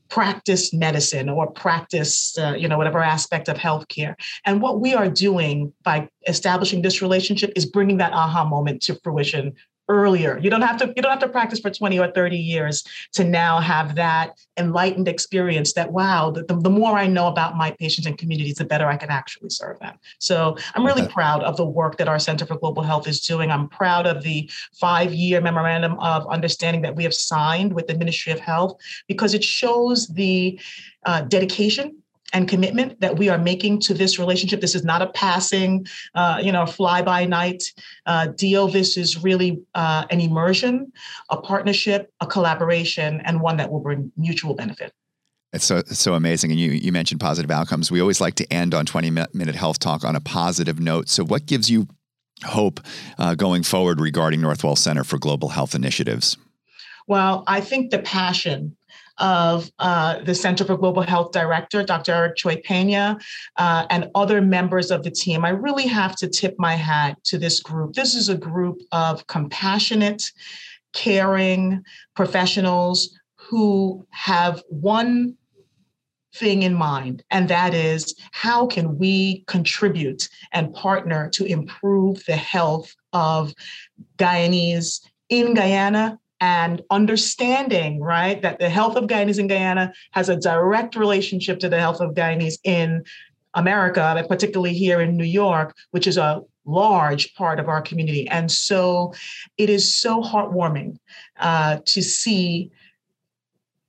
practice 0.09 0.73
medicine 0.73 1.29
or 1.29 1.51
practice, 1.51 2.37
uh, 2.37 2.53
you 2.57 2.67
know, 2.67 2.77
whatever 2.77 3.03
aspect 3.03 3.49
of 3.49 3.57
healthcare. 3.57 4.15
And 4.45 4.61
what 4.61 4.79
we 4.79 4.93
are 4.93 5.09
doing 5.09 5.73
by 5.83 6.09
establishing 6.27 6.81
this 6.81 7.01
relationship 7.01 7.51
is 7.55 7.65
bringing 7.65 7.97
that 7.97 8.13
aha 8.13 8.45
moment 8.45 8.81
to 8.83 8.99
fruition 9.03 9.53
earlier. 9.89 10.37
You 10.37 10.49
don't 10.49 10.61
have 10.61 10.77
to 10.77 10.93
you 10.95 11.01
don't 11.01 11.11
have 11.11 11.21
to 11.21 11.29
practice 11.29 11.59
for 11.59 11.69
20 11.69 11.99
or 11.99 12.11
30 12.11 12.37
years 12.37 12.83
to 13.13 13.23
now 13.23 13.59
have 13.59 13.95
that 13.95 14.37
enlightened 14.57 15.07
experience 15.07 15.73
that 15.73 15.91
wow, 15.91 16.31
the, 16.31 16.43
the 16.43 16.69
more 16.69 16.97
I 16.97 17.07
know 17.07 17.27
about 17.27 17.55
my 17.55 17.71
patients 17.71 18.05
and 18.05 18.17
communities, 18.17 18.55
the 18.55 18.65
better 18.65 18.87
I 18.87 18.97
can 18.97 19.09
actually 19.09 19.49
serve 19.49 19.79
them. 19.79 19.95
So 20.19 20.57
I'm 20.75 20.85
really 20.85 21.03
okay. 21.03 21.13
proud 21.13 21.43
of 21.43 21.57
the 21.57 21.65
work 21.65 21.97
that 21.97 22.07
our 22.07 22.19
Center 22.19 22.45
for 22.45 22.57
Global 22.57 22.83
Health 22.83 23.07
is 23.07 23.21
doing. 23.21 23.51
I'm 23.51 23.69
proud 23.69 24.07
of 24.07 24.23
the 24.23 24.49
five-year 24.79 25.41
memorandum 25.41 25.97
of 25.99 26.27
understanding 26.27 26.81
that 26.81 26.95
we 26.95 27.03
have 27.03 27.13
signed 27.13 27.73
with 27.73 27.87
the 27.87 27.97
Ministry 27.97 28.33
of 28.33 28.39
Health 28.39 28.77
because 29.07 29.33
it 29.33 29.43
shows 29.43 30.07
the 30.07 30.59
uh, 31.05 31.21
dedication 31.21 32.01
and 32.33 32.47
commitment 32.47 32.99
that 32.99 33.17
we 33.17 33.29
are 33.29 33.37
making 33.37 33.79
to 33.79 33.93
this 33.93 34.19
relationship. 34.19 34.61
This 34.61 34.75
is 34.75 34.83
not 34.83 35.01
a 35.01 35.07
passing, 35.07 35.87
uh, 36.15 36.41
you 36.43 36.51
know, 36.51 36.65
fly 36.65 37.01
by 37.01 37.25
night 37.25 37.63
uh, 38.05 38.27
deal. 38.27 38.67
This 38.67 38.97
is 38.97 39.23
really 39.23 39.61
uh, 39.75 40.05
an 40.09 40.19
immersion, 40.19 40.91
a 41.29 41.37
partnership, 41.37 42.11
a 42.19 42.27
collaboration, 42.27 43.21
and 43.21 43.41
one 43.41 43.57
that 43.57 43.71
will 43.71 43.79
bring 43.79 44.11
mutual 44.17 44.53
benefit. 44.53 44.93
It's 45.53 45.65
so 45.65 45.81
so 45.87 46.13
amazing, 46.13 46.51
and 46.51 46.59
you 46.59 46.71
you 46.71 46.91
mentioned 46.91 47.21
positive 47.21 47.49
outcomes. 47.49 47.89
We 47.89 48.01
always 48.01 48.19
like 48.19 48.35
to 48.35 48.53
end 48.53 48.73
on 48.73 48.85
twenty 48.85 49.09
minute 49.09 49.55
health 49.55 49.79
talk 49.79 50.03
on 50.03 50.15
a 50.15 50.19
positive 50.19 50.79
note. 50.79 51.07
So, 51.09 51.23
what 51.23 51.45
gives 51.45 51.69
you 51.69 51.87
hope 52.45 52.79
uh, 53.17 53.35
going 53.35 53.63
forward 53.63 53.99
regarding 53.99 54.41
Northwell 54.41 54.77
Center 54.77 55.03
for 55.03 55.17
Global 55.17 55.49
Health 55.49 55.73
Initiatives? 55.73 56.37
Well, 57.07 57.45
I 57.47 57.61
think 57.61 57.91
the 57.91 57.99
passion 57.99 58.76
of 59.19 59.71
uh, 59.79 60.19
the 60.23 60.35
Center 60.35 60.63
for 60.63 60.77
Global 60.77 61.01
Health 61.01 61.31
Director, 61.31 61.83
Dr. 61.83 62.13
Eric 62.13 62.37
Cioe-Peña, 62.37 63.21
uh, 63.57 63.85
and 63.89 64.09
other 64.15 64.41
members 64.41 64.91
of 64.91 65.03
the 65.03 65.11
team. 65.11 65.45
I 65.45 65.49
really 65.49 65.87
have 65.87 66.15
to 66.17 66.27
tip 66.27 66.55
my 66.57 66.73
hat 66.73 67.23
to 67.25 67.37
this 67.37 67.59
group. 67.59 67.93
This 67.93 68.15
is 68.15 68.29
a 68.29 68.37
group 68.37 68.81
of 68.91 69.25
compassionate, 69.27 70.23
caring 70.93 71.83
professionals 72.15 73.17
who 73.35 74.05
have 74.11 74.63
one 74.69 75.35
thing 76.35 76.61
in 76.63 76.73
mind, 76.73 77.23
and 77.31 77.49
that 77.49 77.73
is 77.73 78.15
how 78.31 78.67
can 78.67 78.97
we 78.97 79.43
contribute 79.47 80.29
and 80.51 80.73
partner 80.73 81.29
to 81.29 81.45
improve 81.45 82.23
the 82.25 82.35
health 82.35 82.95
of 83.13 83.53
Guyanese 84.17 85.01
in 85.29 85.53
Guyana 85.53 86.19
and 86.39 86.81
understanding, 86.89 88.01
right, 88.01 88.41
that 88.41 88.59
the 88.59 88.69
health 88.69 88.95
of 88.95 89.05
Guyanese 89.05 89.39
in 89.39 89.47
Guyana 89.47 89.93
has 90.11 90.29
a 90.29 90.35
direct 90.35 90.95
relationship 90.95 91.59
to 91.59 91.69
the 91.69 91.79
health 91.79 91.99
of 91.99 92.13
Guyanese 92.13 92.59
in 92.63 93.03
America, 93.53 94.23
particularly 94.29 94.73
here 94.73 95.01
in 95.01 95.17
New 95.17 95.23
York, 95.23 95.75
which 95.91 96.05
is 96.05 96.17
a 96.17 96.41
large 96.65 97.33
part 97.33 97.59
of 97.59 97.69
our 97.69 97.81
community. 97.81 98.27
And 98.29 98.51
so 98.51 99.13
it 99.57 99.69
is 99.69 99.95
so 99.95 100.21
heartwarming 100.21 100.97
uh, 101.39 101.79
to 101.85 102.01
see 102.03 102.71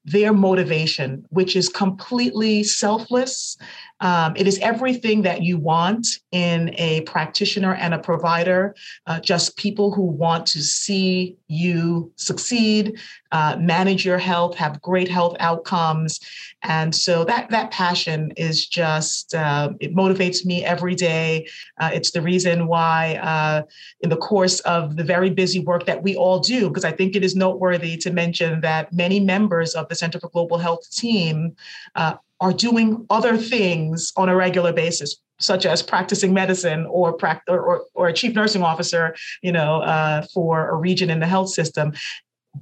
their 0.04 0.32
motivation, 0.32 1.26
which 1.28 1.54
is 1.54 1.68
completely 1.68 2.64
selfless 2.64 3.58
Um, 4.00 4.34
it 4.36 4.46
is 4.46 4.58
everything 4.60 5.22
that 5.22 5.42
you 5.42 5.58
want 5.58 6.06
in 6.30 6.74
a 6.78 7.00
practitioner 7.02 7.74
and 7.74 7.94
a 7.94 7.98
provider, 7.98 8.74
uh, 9.06 9.20
just 9.20 9.56
people 9.56 9.92
who 9.92 10.02
want 10.02 10.46
to 10.46 10.62
see 10.62 11.36
you 11.48 12.12
succeed, 12.16 12.98
uh, 13.32 13.56
manage 13.58 14.04
your 14.04 14.18
health, 14.18 14.54
have 14.56 14.80
great 14.80 15.08
health 15.08 15.36
outcomes. 15.40 16.20
And 16.62 16.94
so 16.94 17.24
that, 17.24 17.50
that 17.50 17.70
passion 17.70 18.32
is 18.36 18.66
just, 18.66 19.34
uh, 19.34 19.70
it 19.80 19.94
motivates 19.94 20.44
me 20.44 20.64
every 20.64 20.94
day. 20.94 21.48
Uh, 21.78 21.90
it's 21.92 22.10
the 22.10 22.22
reason 22.22 22.66
why, 22.66 23.16
uh, 23.16 23.62
in 24.00 24.10
the 24.10 24.16
course 24.16 24.60
of 24.60 24.96
the 24.96 25.04
very 25.04 25.30
busy 25.30 25.60
work 25.60 25.86
that 25.86 26.02
we 26.02 26.16
all 26.16 26.38
do, 26.38 26.68
because 26.68 26.84
I 26.84 26.92
think 26.92 27.16
it 27.16 27.24
is 27.24 27.34
noteworthy 27.34 27.96
to 27.98 28.10
mention 28.12 28.60
that 28.60 28.92
many 28.92 29.20
members 29.20 29.74
of 29.74 29.88
the 29.88 29.94
Center 29.94 30.20
for 30.20 30.30
Global 30.30 30.58
Health 30.58 30.90
team 30.90 31.56
uh, 31.94 32.14
are 32.40 32.52
doing 32.52 33.06
other 33.10 33.36
things 33.36 34.12
on 34.16 34.28
a 34.28 34.36
regular 34.36 34.72
basis 34.72 35.16
such 35.40 35.66
as 35.66 35.82
practicing 35.82 36.34
medicine 36.34 36.84
or, 36.86 37.16
or, 37.48 37.84
or, 37.94 38.08
a 38.08 38.12
chief 38.12 38.34
nursing 38.34 38.62
officer, 38.62 39.14
you 39.40 39.52
know, 39.52 39.80
uh, 39.82 40.22
for 40.34 40.68
a 40.68 40.74
region 40.74 41.10
in 41.10 41.20
the 41.20 41.26
health 41.26 41.48
system. 41.48 41.92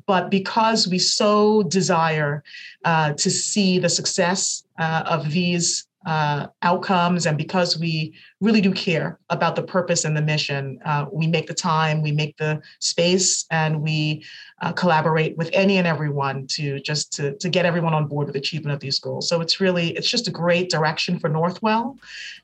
But 0.07 0.31
because 0.31 0.87
we 0.87 0.99
so 0.99 1.63
desire 1.63 2.43
uh, 2.85 3.15
to 3.15 3.31
see 3.31 3.79
the 3.79 3.89
success 3.89 4.63
uh, 4.79 5.05
of 5.07 5.31
these 5.31 5.86
uh, 6.07 6.47
outcomes, 6.63 7.27
and 7.27 7.37
because 7.37 7.77
we 7.79 8.15
really 8.41 8.61
do 8.61 8.73
care 8.73 9.19
about 9.29 9.57
the 9.57 9.63
purpose 9.63 10.05
and 10.05 10.17
the 10.17 10.23
mission, 10.23 10.79
uh, 10.85 11.05
we 11.13 11.27
make 11.27 11.49
the 11.49 11.55
time, 11.55 12.01
we 12.01 12.13
make 12.13 12.37
the 12.37 12.63
space, 12.79 13.45
and 13.51 13.83
we 13.83 14.25
uh, 14.63 14.73
collaborate 14.73 15.37
with 15.37 15.51
any 15.53 15.79
and 15.79 15.87
everyone 15.87 16.47
to 16.47 16.79
just 16.81 17.13
to, 17.13 17.37
to 17.39 17.49
get 17.49 17.67
everyone 17.67 17.93
on 17.93 18.07
board 18.07 18.29
with 18.29 18.37
achievement 18.37 18.73
of 18.73 18.79
these 18.81 19.01
goals. 19.01 19.29
So 19.29 19.41
it's 19.41 19.61
really 19.61 19.89
it's 19.97 20.09
just 20.09 20.29
a 20.29 20.31
great 20.31 20.71
direction 20.71 21.19
for 21.19 21.29
Northwell, 21.29 21.99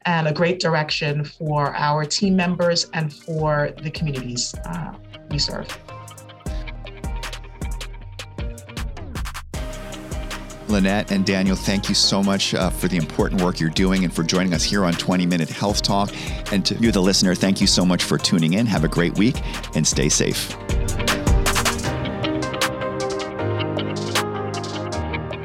and 0.07 0.27
a 0.27 0.33
great 0.33 0.59
direction 0.59 1.25
for 1.25 1.75
our 1.77 2.05
team 2.05 2.35
members 2.35 2.91
and 2.93 3.13
for 3.13 3.71
the 3.81 3.91
communities 3.91 4.55
uh, 4.67 4.93
we 5.31 5.39
serve. 5.39 5.69
Launette 10.73 11.11
and 11.11 11.27
Daniel, 11.27 11.55
thank 11.55 11.89
you 11.89 11.95
so 11.95 12.23
much 12.23 12.55
uh, 12.55 12.71
for 12.71 12.89
the 12.89 12.97
important 12.97 13.43
work 13.43 13.61
you're 13.61 13.71
doing 13.71 14.05
and 14.05 14.13
for 14.13 14.23
joining 14.23 14.55
us 14.55 14.65
here 14.65 14.85
on 14.85 14.95
20 14.95 15.27
Minute 15.27 15.51
Health 15.51 15.83
Talk. 15.83 16.11
And 16.51 16.65
to 16.65 16.75
you, 16.77 16.91
the 16.91 17.01
listener, 17.01 17.35
thank 17.35 17.61
you 17.61 17.67
so 17.67 17.85
much 17.85 18.03
for 18.03 18.17
tuning 18.17 18.55
in. 18.55 18.65
Have 18.67 18.83
a 18.83 18.89
great 18.89 19.17
week 19.19 19.37
and 19.77 19.87
stay 19.87 20.09
safe. 20.09 20.57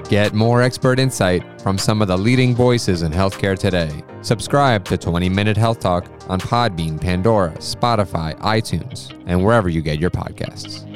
Get 0.09 0.33
more 0.33 0.61
expert 0.61 0.99
insight 0.99 1.43
from 1.61 1.77
some 1.77 2.01
of 2.01 2.07
the 2.07 2.17
leading 2.17 2.55
voices 2.55 3.01
in 3.01 3.11
healthcare 3.11 3.59
today. 3.59 3.91
Subscribe 4.21 4.85
to 4.85 4.97
20 4.97 5.27
Minute 5.27 5.57
Health 5.57 5.81
Talk 5.81 6.07
on 6.29 6.39
Podbean, 6.39 6.99
Pandora, 6.99 7.51
Spotify, 7.57 8.33
iTunes, 8.39 9.11
and 9.27 9.43
wherever 9.43 9.67
you 9.67 9.81
get 9.81 9.99
your 9.99 10.09
podcasts. 10.09 10.86